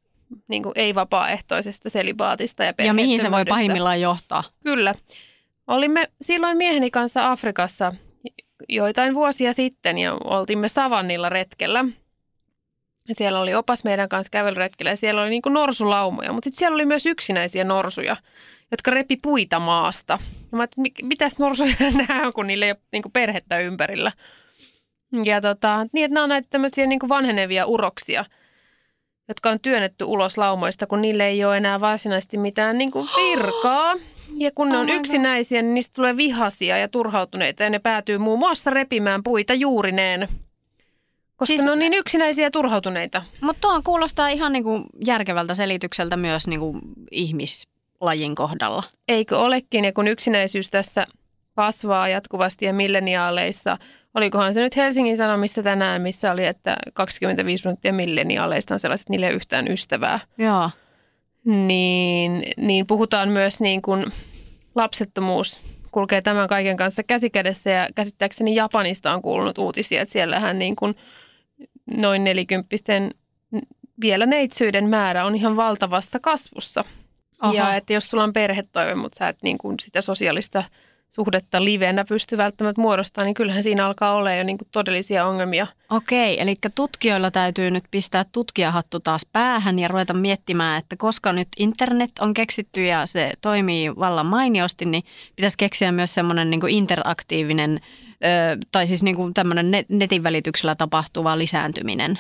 niin 0.49 0.63
kuin 0.63 0.73
ei-vapaaehtoisesta 0.77 1.91
selibaatista 1.91 2.65
ja 2.65 2.73
Ja 2.79 2.95
mihin 2.95 3.21
se 3.21 3.31
voi 3.31 3.45
pahimmillaan 3.45 4.01
johtaa. 4.01 4.45
Kyllä. 4.63 4.95
Olimme 5.67 6.09
silloin 6.21 6.57
mieheni 6.57 6.91
kanssa 6.91 7.31
Afrikassa 7.31 7.95
joitain 8.69 9.15
vuosia 9.15 9.53
sitten 9.53 9.99
ja 9.99 10.15
oltimme 10.25 10.69
Savannilla 10.69 11.29
retkellä. 11.29 11.85
Ja 13.09 13.15
siellä 13.15 13.41
oli 13.41 13.55
opas 13.55 13.85
meidän 13.85 14.09
kanssa 14.09 14.31
kävelyretkellä 14.31 14.91
ja 14.91 14.97
siellä 14.97 15.23
oli 15.23 15.31
niin 15.31 15.43
kuin 15.43 15.53
norsulaumoja, 15.53 16.33
mutta 16.33 16.47
sitten 16.47 16.59
siellä 16.59 16.75
oli 16.75 16.87
myös 16.87 17.07
yksinäisiä 17.07 17.65
norsuja, 17.65 18.17
jotka 18.71 18.91
repi 18.91 19.17
puita 19.17 19.59
maasta. 19.59 20.19
Ja 20.53 20.59
mä 20.59 20.65
että 20.65 20.83
mitäs 21.03 21.39
norsuja 21.39 21.75
nämä 22.09 22.27
on, 22.27 22.33
kun 22.33 22.47
niillä 22.47 22.67
ei 22.67 22.73
ole 22.73 22.81
niin 22.93 23.03
kuin 23.03 23.13
perhettä 23.13 23.59
ympärillä. 23.59 24.13
Ja 25.25 25.41
tota, 25.41 25.87
niin, 25.93 26.05
että 26.05 26.15
nämä 26.15 26.25
on 26.25 26.29
näitä 26.29 26.49
tämmöisiä 26.51 26.87
niin 26.87 26.99
kuin 26.99 27.09
vanhenevia 27.09 27.67
uroksia, 27.67 28.25
jotka 29.29 29.51
on 29.51 29.61
työnnetty 29.61 30.05
ulos 30.05 30.39
laumoista, 30.39 30.87
kun 30.87 31.03
niille 31.03 31.27
ei 31.27 31.45
ole 31.45 31.57
enää 31.57 31.81
varsinaisesti 31.81 32.39
mitään 32.39 32.79
niin 32.79 32.91
kuin 32.91 33.09
virkaa. 33.23 33.95
Ja 34.37 34.51
kun 34.55 34.69
ne 34.69 34.77
Oh 34.77 34.81
on 34.81 34.91
yksinäisiä, 34.91 35.63
niin 35.63 35.75
niistä 35.75 35.95
tulee 35.95 36.17
vihasia 36.17 36.79
ja 36.79 36.89
turhautuneita 36.89 37.63
ja 37.63 37.71
ne 37.71 37.79
päätyy 37.79 38.19
muun 38.19 38.39
muassa 38.39 38.71
repimään 38.71 39.23
puita 39.23 39.55
juurineen. 39.55 40.29
Koska 41.37 41.47
Siis- 41.47 41.63
ne 41.63 41.71
on 41.71 41.79
niin 41.79 41.95
yksinäisiä 41.95 42.47
ja 42.47 42.51
turhautuneita. 42.51 43.23
Mutta 43.41 43.61
tuo 43.61 43.83
kuulostaa 43.85 44.29
ihan 44.29 44.53
niinku 44.53 44.83
järkevältä 45.07 45.55
selitykseltä 45.55 46.17
myös 46.17 46.47
niinku 46.47 46.79
ihmislajin 47.99 48.35
kohdalla. 48.35 48.83
Eikö 49.09 49.39
olekin? 49.39 49.85
Ja 49.85 49.93
kun 49.93 50.09
yksinäisyys 50.09 50.71
tässä 50.71 51.07
kasvaa 51.57 52.09
jatkuvasti 52.09 52.65
ja 52.65 52.73
milleniaaleissa, 52.73 53.77
olikohan 54.15 54.55
se 54.55 54.61
nyt 54.61 54.77
Helsingin 54.77 55.17
Sanomissa 55.17 55.63
tänään, 55.63 56.03
missä 56.03 56.33
oli, 56.33 56.47
että 56.47 56.77
25 56.95 57.63
prosenttia 57.63 57.93
milleniaaleista 57.93 58.75
on 58.75 58.81
sellaiset, 58.81 59.05
että 59.05 59.13
niillä 59.13 59.27
ei 59.27 59.33
ole 59.33 59.37
yhtään 59.37 59.69
ystävää. 59.69 60.21
Joo. 60.39 60.71
Niin, 61.45 62.43
niin 62.57 62.87
puhutaan 62.87 63.29
myös 63.29 63.61
niin 63.61 63.83
kuin 63.83 64.05
lapsettomuus 64.75 65.61
kulkee 65.91 66.23
tämän 66.23 66.49
kaiken 66.49 66.77
kanssa 66.77 67.03
käsikädessä 67.03 67.71
ja 67.71 67.89
käsittääkseni 67.95 68.55
Japanista 68.55 69.15
on 69.15 69.23
kuulunut 69.23 69.59
uutisia, 69.59 70.03
että 70.03 70.13
siellähän 70.13 70.59
niin 70.59 70.77
kuin 70.77 70.95
noin 71.97 72.25
nelikymppisten 72.25 73.11
vielä 74.01 74.27
neitsyyden 74.27 74.89
määrä 74.89 75.25
on 75.25 75.35
ihan 75.35 75.57
valtavassa 75.57 76.21
kasvussa. 76.21 76.85
Oho. 77.43 77.55
Ja 77.55 77.75
että 77.75 77.93
jos 77.93 78.11
sulla 78.11 78.25
on 78.25 78.33
perhetoive, 78.33 78.95
mutta 78.95 79.19
sä 79.19 79.29
et 79.29 79.43
niin 79.43 79.59
kuin 79.59 79.77
sitä 79.81 80.01
sosiaalista 80.01 80.65
suhdetta 81.09 81.65
livenä 81.65 82.05
pysty 82.05 82.37
välttämättä 82.37 82.81
muodostaa, 82.81 83.25
niin 83.25 83.35
kyllähän 83.35 83.63
siinä 83.63 83.87
alkaa 83.87 84.15
olla 84.15 84.35
jo 84.35 84.45
niin 84.45 84.59
kuin 84.59 84.69
todellisia 84.73 85.27
ongelmia. 85.27 85.67
Okei, 85.91 86.41
eli 86.41 86.55
tutkijoilla 86.75 87.31
täytyy 87.31 87.71
nyt 87.71 87.85
pistää 87.91 88.25
tutkijahattu 88.33 89.01
taas 89.01 89.27
päähän 89.33 89.79
ja 89.79 89.89
ruveta 89.89 90.15
miettimään, 90.15 90.79
että 90.79 90.97
koska 90.97 91.33
nyt 91.33 91.49
internet 91.59 92.11
on 92.21 92.35
keksitty 92.35 92.85
ja 92.85 93.07
se 93.07 93.33
toimii 93.41 93.97
vallan 93.97 94.27
mainiosti, 94.27 94.85
niin 94.85 95.03
pitäisi 95.37 95.57
keksiä 95.57 95.93
myös 95.93 96.15
semmoinen 96.15 96.51
niin 96.51 96.69
interaktiivinen 96.69 97.81
ö, 98.25 98.67
tai 98.73 98.87
siis 98.87 99.03
niin 99.03 99.17
kuin 99.17 99.35
tämmöinen 99.35 99.67
net- 99.75 99.87
netin 99.89 100.23
välityksellä 100.23 100.75
tapahtuva 100.75 101.39
lisääntyminen. 101.39 102.19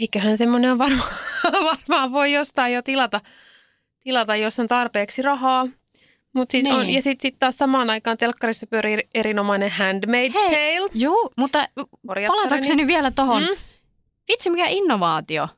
Eiköhän 0.00 0.36
semmoinen 0.36 0.72
on 0.72 0.78
varmaan, 0.78 1.10
varmaan 1.72 2.12
voi 2.12 2.32
jostain 2.32 2.74
jo 2.74 2.82
tilata, 2.82 3.20
tilata, 4.04 4.36
jos 4.36 4.60
on 4.60 4.66
tarpeeksi 4.66 5.22
rahaa. 5.22 5.66
Mut 6.34 6.50
siis 6.50 6.64
Niin. 6.64 6.74
on, 6.74 6.90
ja 6.90 7.02
sitten 7.02 7.22
sit 7.30 7.38
taas 7.38 7.56
samaan 7.56 7.90
aikaan 7.90 8.18
telkkarissa 8.18 8.66
pyörii 8.66 8.98
erinomainen 9.14 9.70
Handmaid's 9.70 10.50
Hei. 10.50 10.76
Tale. 10.78 10.90
Joo, 10.94 11.30
mutta 11.36 11.68
palatakseni 12.26 12.86
vielä 12.86 13.10
tuohon. 13.10 13.42
Mm. 13.42 13.48
Mm. 13.48 13.56
Vitsi, 14.28 14.50
mikä 14.50 14.66
innovaatio. 14.68 15.48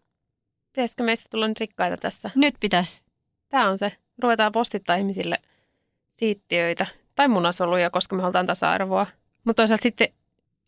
Pitäisikö 0.72 1.02
meistä 1.02 1.26
tulla 1.30 1.48
nyt 1.48 1.60
rikkaita 1.60 1.96
tässä? 1.96 2.30
Nyt 2.34 2.54
pitäisi. 2.60 3.00
Tämä 3.48 3.68
on 3.68 3.78
se. 3.78 3.92
Ruvetaan 4.22 4.52
postittaa 4.52 4.96
ihmisille 4.96 5.36
siittiöitä 6.10 6.86
tai 7.14 7.28
munasoluja, 7.28 7.90
koska 7.90 8.16
me 8.16 8.22
halutaan 8.22 8.46
tasa-arvoa. 8.46 9.06
Mutta 9.44 9.62
toisaalta 9.62 9.82
sitten 9.82 10.08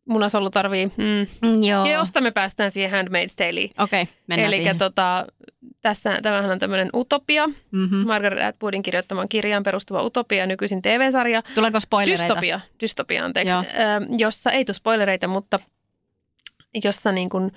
munasolu 0.08 0.50
tarvii... 0.50 0.86
Mm. 0.96 1.62
Joo. 1.62 1.86
Ja 1.86 1.92
josta 1.92 2.20
me 2.20 2.30
päästään 2.30 2.70
siihen 2.70 3.06
Handmaid's 3.06 3.34
Taleen. 3.36 3.70
Okei, 3.78 4.08
mennään 4.26 4.54
Eli 4.54 4.74
tota, 4.78 5.26
tässä, 5.80 6.18
tämähän 6.22 6.50
on 6.50 6.58
tämmöinen 6.58 6.90
utopia. 6.94 7.46
mm-hmm. 7.46 8.06
Margaret 8.06 8.42
Atwoodin 8.42 8.82
kirjoittaman 8.82 9.28
kirjaan 9.28 9.62
perustuva 9.62 10.02
utopia, 10.02 10.46
nykyisin 10.46 10.82
TV-sarja. 10.82 11.42
Tuleeko 11.54 11.80
spoilereita? 11.80 12.24
Dystopia, 12.24 12.60
dystopia 12.80 13.24
anteeksi, 13.24 13.54
Joo. 13.54 13.62
ö, 13.62 14.16
jossa 14.18 14.50
ei 14.50 14.64
tule 14.64 14.74
spoilereita, 14.74 15.28
mutta 15.28 15.58
jossa 16.84 17.12
niin 17.12 17.28
kuin 17.28 17.52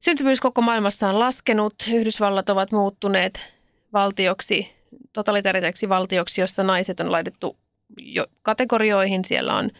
syntyvyys 0.00 0.40
koko 0.40 0.62
maailmassa 0.62 1.08
on 1.08 1.18
laskenut. 1.18 1.74
Yhdysvallat 1.92 2.50
ovat 2.50 2.72
muuttuneet 2.72 3.52
valtioksi, 3.92 4.72
totalitaariseksi 5.12 5.88
valtioksi, 5.88 6.40
jossa 6.40 6.62
naiset 6.62 7.00
on 7.00 7.12
laitettu 7.12 7.56
jo 7.98 8.26
kategorioihin. 8.42 9.24
Siellä 9.24 9.56
on 9.56 9.70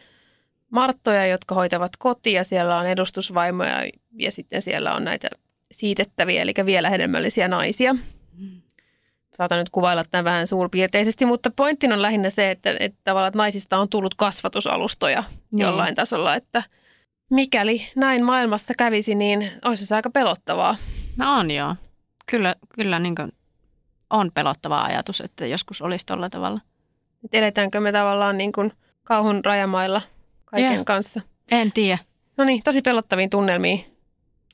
marttoja, 0.70 1.26
jotka 1.26 1.54
hoitavat 1.54 1.92
kotia, 1.98 2.44
siellä 2.44 2.76
on 2.76 2.86
edustusvaimoja 2.86 3.76
ja 4.18 4.32
sitten 4.32 4.62
siellä 4.62 4.94
on 4.94 5.04
näitä 5.04 5.28
siitettäviä, 5.72 6.42
eli 6.42 6.54
vielä 6.66 6.90
hedelmällisiä 6.90 7.48
naisia. 7.48 7.96
Saatan 9.34 9.58
nyt 9.58 9.70
kuvailla 9.70 10.04
tämän 10.10 10.24
vähän 10.24 10.46
suurpiirteisesti, 10.46 11.26
mutta 11.26 11.50
pointtina 11.56 11.94
on 11.94 12.02
lähinnä 12.02 12.30
se, 12.30 12.50
että, 12.50 12.76
että 12.80 12.98
tavallaan 13.04 13.28
että 13.28 13.38
naisista 13.38 13.78
on 13.78 13.88
tullut 13.88 14.14
kasvatusalustoja 14.14 15.24
Niin. 15.52 15.60
jollain 15.60 15.94
tasolla, 15.94 16.34
että 16.34 16.62
mikäli 17.30 17.88
näin 17.96 18.24
maailmassa 18.24 18.74
kävisi, 18.78 19.14
niin 19.14 19.52
olisi 19.64 19.86
se 19.86 19.96
aika 19.96 20.10
pelottavaa. 20.10 20.76
No 21.16 21.38
on 21.38 21.50
joo. 21.50 21.76
Kyllä, 22.26 22.54
kyllä 22.74 22.98
niin 22.98 23.14
kuin 23.14 23.32
on 24.10 24.30
pelottava 24.34 24.82
ajatus, 24.82 25.20
että 25.20 25.46
joskus 25.46 25.82
olisi 25.82 26.06
tuolla 26.06 26.30
tavalla. 26.30 26.60
Että 27.24 27.38
eletäänkö 27.38 27.80
me 27.80 27.92
tavallaan 27.92 28.38
niin 28.38 28.52
kuin 28.52 28.72
kauhun 29.04 29.44
rajamailla 29.44 30.02
kaiken 30.50 30.74
Joo. 30.74 30.84
kanssa. 30.84 31.20
En 31.50 31.72
tiedä. 31.72 31.98
No 32.36 32.44
niin, 32.44 32.60
tosi 32.64 32.82
pelottaviin 32.82 33.30
tunnelmiin. 33.30 33.84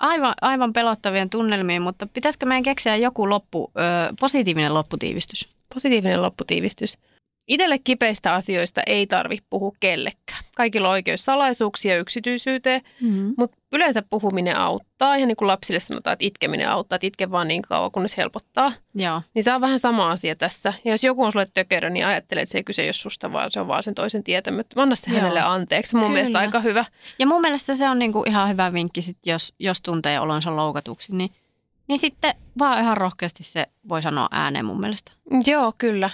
Aivan, 0.01 0.35
aivan 0.41 0.73
pelottavien 0.73 1.31
tunnelmiin, 1.31 1.83
mutta 1.83 2.07
pitäisikö 2.07 2.47
meidän 2.47 2.63
keksiä 2.63 2.97
joku 2.97 3.29
loppu, 3.29 3.73
ö, 3.77 4.15
positiivinen 4.21 4.75
lopputiivistys? 4.75 5.49
Positiivinen 5.75 6.23
lopputiivistys. 6.23 6.99
Itelle 7.49 7.79
kipeistä 7.79 8.35
asioista 8.35 8.81
ei 8.87 9.07
tarvi 9.07 9.39
puhua 9.51 9.73
kellekään. 9.81 10.45
Kaikilla 10.57 10.89
on 10.89 10.93
oikeus 10.93 11.25
salaisuuksia 11.25 11.93
ja 11.95 11.99
yksityisyyteen, 12.01 12.81
Mm-hmm. 13.01 13.35
mutta 13.39 13.57
yleensä 13.73 14.03
puhuminen 14.11 14.57
auttaa. 14.57 15.17
Ja 15.19 15.27
niin 15.27 15.37
kuin 15.37 15.47
lapsille 15.47 15.81
sanotaan, 15.81 16.13
että 16.13 16.25
itkeminen 16.27 16.69
auttaa, 16.71 16.97
että 16.97 17.07
itke 17.07 17.31
vaan 17.31 17.49
niin 17.49 17.63
kauan, 17.63 17.91
kunnes 17.91 18.17
helpottaa. 18.17 18.73
Joo, 18.95 19.23
Niin 19.35 19.45
se 19.45 19.55
on 19.55 19.61
vähän 19.61 19.79
sama 19.79 20.11
asia 20.11 20.37
tässä. 20.37 20.73
Ja 20.85 20.91
jos 20.91 21.05
joku 21.05 21.25
on 21.25 21.33
sulle 21.33 21.47
tökerö, 21.55 21.91
niin 21.91 22.07
ajattele, 22.07 22.41
että 22.41 22.51
se 22.53 22.59
ei 22.59 22.65
kyse 22.65 22.83
ole 22.85 22.93
susta, 22.93 23.33
vaan 23.33 23.51
se 23.51 23.61
on 23.61 23.69
vaan 23.69 23.83
sen 23.83 23.95
toisen 23.95 24.25
tietämättä. 24.25 24.83
Anna 24.83 24.97
se 24.97 25.11
Joo. 25.11 25.21
hänelle 25.21 25.41
anteeksi. 25.41 25.95
Mun 25.97 26.03
Kyllä. 26.05 26.13
mielestä 26.15 26.39
aika 26.39 26.61
hyvä. 26.61 26.85
ja 27.19 27.27
mun 27.27 27.41
mielestä 27.41 27.75
se 27.75 27.89
on 27.89 27.99
niinku 27.99 28.23
ihan 28.27 28.49
hyvä 28.49 28.73
vinkki, 28.73 29.03
sit 29.03 29.19
jos, 29.27 29.55
jos 29.59 29.81
tuntee 29.81 30.21
olonsa 30.21 30.57
loukatuksi, 30.57 31.17
niin, 31.17 31.31
niin 31.89 31.99
sitten 31.99 32.35
vaan 32.59 32.81
ihan 32.83 32.97
rohkeasti 32.97 33.45
se 33.45 33.67
voi 33.89 34.03
sanoa 34.03 34.29
ääneen 34.31 34.65
mun 34.65 34.81
mielestä. 34.81 35.13
Joo, 35.47 35.73
kyllä. 35.79 36.11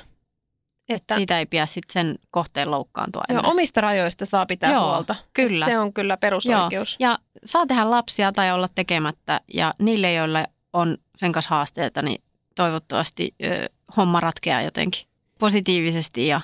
Että, 0.88 1.16
Siitä 1.16 1.38
ei 1.38 1.47
pidä 1.47 1.66
sitten 1.66 1.92
sen 1.92 2.18
kohteen 2.31 2.71
loukkaantua 2.71 3.23
joo, 3.29 3.38
enää. 3.38 3.51
omista 3.51 3.81
rajoista 3.81 4.27
saa 4.27 4.47
pitää 4.47 4.73
Joo, 4.73 4.85
huolta. 4.92 5.14
kyllä. 5.35 5.64
Se 5.64 5.79
on 5.79 5.92
kyllä 5.92 6.16
perusoikeus. 6.16 6.97
Ja 6.99 7.18
saa 7.45 7.66
tehdä 7.66 7.90
lapsia 7.90 8.33
tai 8.33 8.53
olla 8.53 8.68
tekemättä. 8.75 9.40
Ja 9.55 9.75
niille, 9.79 10.12
joille 10.12 10.47
on 10.73 10.99
sen 11.16 11.33
kanssa 11.33 11.51
haasteita, 11.55 12.03
niin 12.03 12.23
toivottavasti 12.57 13.35
ö, 13.45 13.68
homma 13.97 14.21
ratkeaa 14.21 14.62
jotenkin 14.62 15.07
positiivisesti 15.38 16.27
ja, 16.27 16.40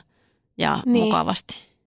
ja 0.59 0.83
Niin. 0.87 1.05
mukavasti. 1.05 1.68